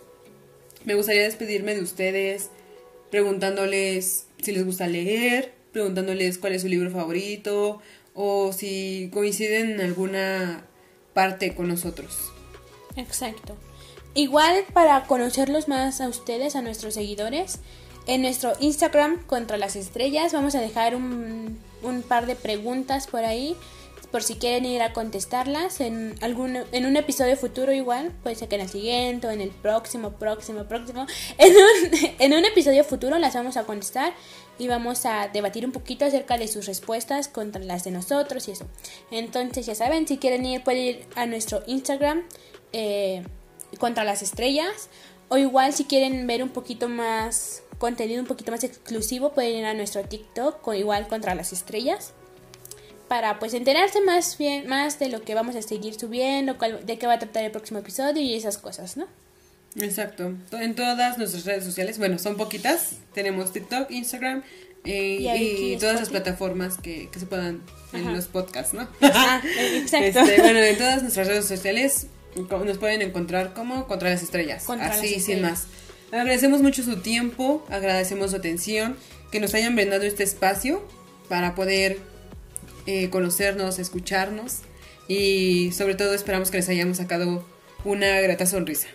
[0.83, 2.49] Me gustaría despedirme de ustedes
[3.09, 7.79] preguntándoles si les gusta leer, preguntándoles cuál es su libro favorito
[8.15, 10.65] o si coinciden en alguna
[11.13, 12.31] parte con nosotros.
[12.95, 13.55] Exacto.
[14.15, 17.59] Igual para conocerlos más a ustedes, a nuestros seguidores,
[18.07, 23.23] en nuestro Instagram contra las estrellas vamos a dejar un, un par de preguntas por
[23.23, 23.55] ahí
[24.13, 28.47] por si quieren ir a contestarlas en algún en un episodio futuro igual, puede ser
[28.47, 31.07] que en el siguiente o en el próximo, próximo, próximo.
[31.39, 34.13] En un, en un episodio futuro las vamos a contestar
[34.59, 38.51] y vamos a debatir un poquito acerca de sus respuestas contra las de nosotros y
[38.51, 38.67] eso.
[39.09, 42.21] Entonces ya saben, si quieren ir pueden ir a nuestro Instagram
[42.71, 43.23] eh,
[43.79, 44.89] contra las estrellas
[45.29, 49.65] o igual si quieren ver un poquito más contenido un poquito más exclusivo pueden ir
[49.65, 52.13] a nuestro TikTok igual contra las estrellas
[53.07, 56.97] para pues enterarse más bien más de lo que vamos a seguir subiendo, cuál- de
[56.97, 59.05] qué va a tratar el próximo episodio y esas cosas, ¿no?
[59.79, 60.33] Exacto.
[60.51, 62.93] To- En todas nuestras redes sociales, bueno, son poquitas.
[63.13, 64.43] Tenemos TikTok, Instagram
[64.85, 67.61] eh, Y todas las plataformas que, que se puedan
[67.93, 68.11] en Ajá.
[68.11, 68.87] los podcasts, ¿no?
[69.01, 70.19] Ah, exacto.
[70.19, 74.63] Este, bueno, en todas nuestras redes sociales nos pueden encontrar como Contra las Estrellas.
[74.65, 75.41] Contra las así, sin Estrellas.
[75.51, 75.67] más.
[76.11, 78.97] Agradecemos mucho su tiempo, agradecemos su atención,
[79.31, 80.85] que nos hayan brindado este espacio
[81.29, 81.97] para poder
[82.85, 84.59] eh, conocernos, escucharnos
[85.07, 87.45] y sobre todo esperamos que les hayamos sacado
[87.85, 88.87] una grata sonrisa.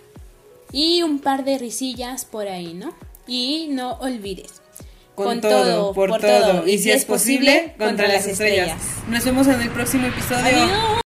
[0.73, 2.95] Y un par de risillas por ahí, ¿no?
[3.27, 4.63] Y no olvides.
[5.15, 8.81] Con, todo, por, todo, y si es posible, contra, las estrellas.
[9.09, 10.45] Nos vemos en el próximo episodio.
[10.45, 11.01] Adiós.